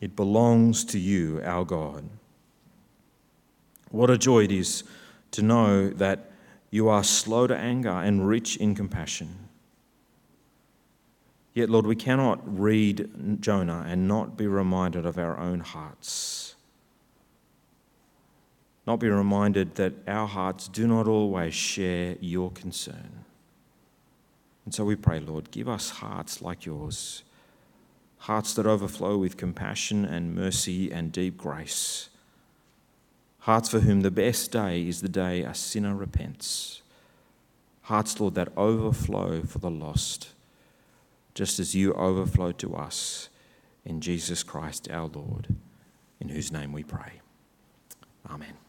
It 0.00 0.14
belongs 0.14 0.84
to 0.84 0.98
you, 0.98 1.40
our 1.44 1.64
God. 1.64 2.08
What 3.90 4.10
a 4.10 4.18
joy 4.18 4.44
it 4.44 4.52
is 4.52 4.84
to 5.32 5.42
know 5.42 5.88
that 5.88 6.27
you 6.70 6.88
are 6.88 7.04
slow 7.04 7.46
to 7.46 7.56
anger 7.56 7.88
and 7.88 8.26
rich 8.28 8.56
in 8.56 8.74
compassion. 8.74 9.48
Yet, 11.54 11.70
Lord, 11.70 11.86
we 11.86 11.96
cannot 11.96 12.40
read 12.58 13.40
Jonah 13.40 13.84
and 13.88 14.06
not 14.06 14.36
be 14.36 14.46
reminded 14.46 15.06
of 15.06 15.18
our 15.18 15.38
own 15.38 15.60
hearts. 15.60 16.54
Not 18.86 19.00
be 19.00 19.08
reminded 19.08 19.74
that 19.74 19.94
our 20.06 20.26
hearts 20.26 20.68
do 20.68 20.86
not 20.86 21.08
always 21.08 21.54
share 21.54 22.16
your 22.20 22.50
concern. 22.52 23.24
And 24.64 24.74
so 24.74 24.84
we 24.84 24.96
pray, 24.96 25.18
Lord, 25.18 25.50
give 25.50 25.68
us 25.68 25.90
hearts 25.90 26.42
like 26.42 26.66
yours, 26.66 27.24
hearts 28.18 28.54
that 28.54 28.66
overflow 28.66 29.16
with 29.16 29.36
compassion 29.36 30.04
and 30.04 30.34
mercy 30.34 30.92
and 30.92 31.10
deep 31.10 31.38
grace, 31.38 32.10
hearts 33.40 33.68
for 33.68 33.80
whom 33.80 34.00
the 34.00 34.10
best 34.10 34.52
day 34.52 34.86
is 34.86 35.00
the 35.00 35.08
day 35.08 35.42
a 35.42 35.54
sinner 35.54 35.94
repents, 35.94 36.82
hearts, 37.82 38.18
Lord, 38.20 38.34
that 38.34 38.52
overflow 38.56 39.42
for 39.42 39.58
the 39.58 39.70
lost, 39.70 40.30
just 41.34 41.58
as 41.58 41.74
you 41.74 41.94
overflow 41.94 42.52
to 42.52 42.74
us 42.74 43.28
in 43.84 44.00
Jesus 44.00 44.42
Christ 44.42 44.90
our 44.90 45.06
Lord, 45.06 45.54
in 46.20 46.28
whose 46.28 46.52
name 46.52 46.72
we 46.72 46.82
pray. 46.82 47.20
Amen. 48.28 48.67